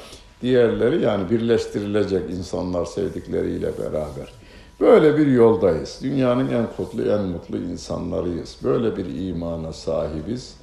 diğerleri 0.41 1.02
yani 1.02 1.30
birleştirilecek 1.30 2.30
insanlar 2.30 2.86
sevdikleriyle 2.86 3.72
beraber. 3.78 4.34
Böyle 4.80 5.18
bir 5.18 5.28
yoldayız. 5.28 6.00
Dünyanın 6.04 6.52
en 6.52 6.68
kutlu, 6.78 7.04
en 7.04 7.22
mutlu 7.22 7.58
insanlarıyız. 7.58 8.58
Böyle 8.64 8.98
bir 8.98 9.28
imana 9.30 9.74
sahibiz. 9.74 10.56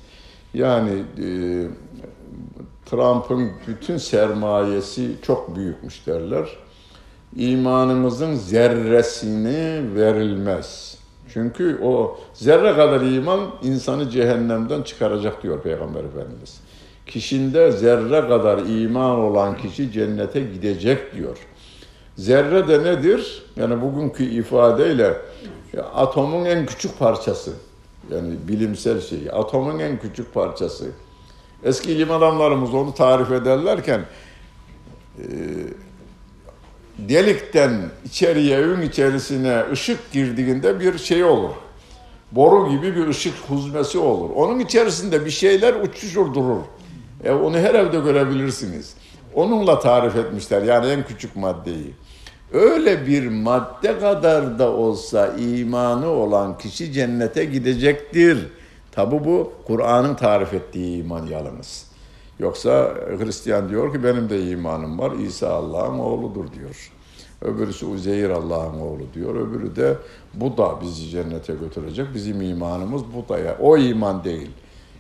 Yani 0.55 0.91
e, 1.19 1.27
Trump'ın 2.91 3.53
bütün 3.67 3.97
sermayesi 3.97 5.11
çok 5.23 5.57
büyükmüş 5.57 6.07
derler. 6.07 6.49
İmanımızın 7.37 8.35
zerresini 8.35 9.95
verilmez. 9.95 10.99
Çünkü 11.33 11.79
o 11.83 12.19
zerre 12.35 12.77
kadar 12.77 13.01
iman 13.01 13.41
insanı 13.63 14.11
cehennemden 14.11 14.83
çıkaracak 14.83 15.43
diyor 15.43 15.63
Peygamber 15.63 16.05
Efendimiz. 16.05 16.61
Kişinde 17.07 17.73
zerre 17.73 18.29
kadar 18.29 18.59
iman 18.59 19.19
olan 19.19 19.57
kişi 19.57 19.93
cennete 19.93 20.41
gidecek 20.41 21.15
diyor. 21.15 21.39
Zerre 22.17 22.69
de 22.69 22.85
nedir? 22.85 23.43
Yani 23.57 23.83
bugünkü 23.83 24.25
ifadeyle 24.25 25.17
atomun 25.95 26.45
en 26.45 26.67
küçük 26.67 26.99
parçası. 26.99 27.53
Yani 28.11 28.35
bilimsel 28.49 29.01
şey. 29.01 29.19
Atomun 29.33 29.79
en 29.79 30.01
küçük 30.01 30.35
parçası. 30.35 30.87
Eski 31.65 31.93
ilim 31.93 32.11
adamlarımız 32.11 32.75
onu 32.75 32.95
tarif 32.95 33.31
ederlerken 33.31 34.01
e, 35.19 35.25
delikten 36.99 37.73
içeriye, 38.05 38.59
evin 38.59 38.83
içerisine 38.83 39.65
ışık 39.73 40.13
girdiğinde 40.13 40.81
bir 40.81 40.99
şey 40.99 41.25
olur. 41.25 41.51
Boru 42.33 42.71
gibi 42.71 42.97
bir 42.97 43.09
ışık 43.09 43.35
huzmesi 43.49 43.99
olur. 43.99 44.31
Onun 44.35 44.59
içerisinde 44.59 45.25
bir 45.25 45.31
şeyler 45.31 45.75
uçuşur 45.75 46.35
durur. 46.35 46.61
E, 47.25 47.31
onu 47.31 47.59
her 47.59 47.75
evde 47.75 47.99
görebilirsiniz. 47.99 48.95
Onunla 49.35 49.81
tarif 49.81 50.17
etmişler 50.17 50.63
yani 50.63 50.87
en 50.91 51.07
küçük 51.07 51.37
maddeyi. 51.37 51.95
Öyle 52.53 53.07
bir 53.07 53.29
madde 53.29 53.99
kadar 53.99 54.59
da 54.59 54.71
olsa 54.71 55.27
imanı 55.27 56.09
olan 56.09 56.59
kişi 56.59 56.93
cennete 56.93 57.45
gidecektir. 57.45 58.47
Tabi 59.01 59.25
bu 59.25 59.53
Kur'an'ın 59.67 60.15
tarif 60.15 60.55
ettiği 60.55 61.03
iman 61.03 61.27
yalnız. 61.27 61.87
Yoksa 62.39 62.95
Hristiyan 63.19 63.69
diyor 63.69 63.93
ki 63.93 64.05
benim 64.05 64.31
de 64.31 64.51
imanım 64.51 64.99
var. 64.99 65.13
İsa 65.13 65.49
Allah'ın 65.49 65.99
oğludur 65.99 66.45
diyor. 66.53 66.93
Öbürüsü 67.43 67.87
Uzeyr 67.87 68.31
Allah'ın 68.31 68.81
oğlu 68.81 69.03
diyor. 69.15 69.35
Öbürü 69.35 69.77
de 69.77 69.97
bu 70.35 70.57
da 70.57 70.81
bizi 70.83 71.09
cennete 71.09 71.55
götürecek. 71.55 72.07
Bizim 72.15 72.43
imanımız 72.43 73.03
bu 73.15 73.35
da 73.35 73.39
ya. 73.39 73.57
O 73.61 73.77
iman 73.77 74.25
değil. 74.25 74.51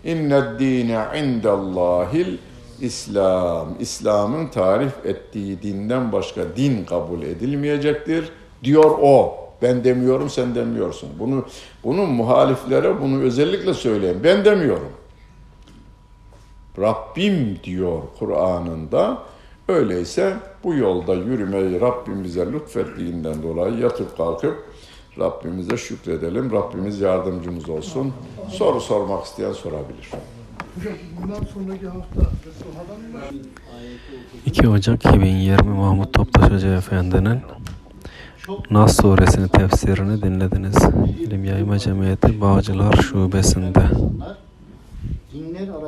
İnned 0.05 0.61
dine 0.61 1.05
indallahil 1.16 2.38
İslam. 2.80 3.68
İslam'ın 3.80 4.48
tarif 4.48 5.07
ettiği 5.07 5.62
dinden 5.62 6.12
başka 6.12 6.57
din 6.57 6.84
kabul 6.84 7.22
edilmeyecektir 7.22 8.32
diyor 8.64 8.98
o. 9.03 9.34
Ben 9.62 9.84
demiyorum, 9.84 10.30
sen 10.30 10.54
demiyorsun. 10.54 11.08
Bunu 11.18 11.44
bunu 11.84 12.06
muhaliflere 12.06 13.00
bunu 13.00 13.20
özellikle 13.20 13.74
söyleyeyim. 13.74 14.20
Ben 14.24 14.44
demiyorum. 14.44 14.92
Rabbim 16.78 17.58
diyor 17.64 18.00
Kur'an'ında. 18.18 19.18
Öyleyse 19.68 20.36
bu 20.64 20.74
yolda 20.74 21.14
yürümeyi 21.14 21.80
Rabbim 21.80 22.24
bize 22.24 22.52
lütfettiğinden 22.52 23.42
dolayı 23.42 23.78
yatıp 23.78 24.16
kalkıp 24.16 24.64
Rabbimize 25.18 25.76
şükredelim. 25.76 26.52
Rabbimiz 26.52 27.00
yardımcımız 27.00 27.68
olsun. 27.68 28.12
Soru 28.50 28.80
sormak 28.80 29.24
isteyen 29.24 29.52
sorabilir. 29.52 30.11
Hocam 30.76 30.92
bundan 31.22 31.34
sonraki 31.34 31.86
hafta 31.86 32.20
Resulullah'dan 32.46 33.00
mı? 33.00 33.42
2 34.46 34.68
Ocak 34.68 35.06
2020 35.06 35.70
Mahmut 35.70 36.12
Toptaş 36.14 36.50
Hoca 36.52 36.76
Efendi'nin 36.76 37.40
Nas 38.70 38.97
suresini 38.97 39.49
tefsirini 39.49 40.22
dinlediniz. 40.22 40.76
İlim 41.20 41.45
Yayma 41.45 41.78
Cemiyeti 41.78 42.41
Bağcılar 42.41 42.93
Şubesi'nde. 42.93 43.82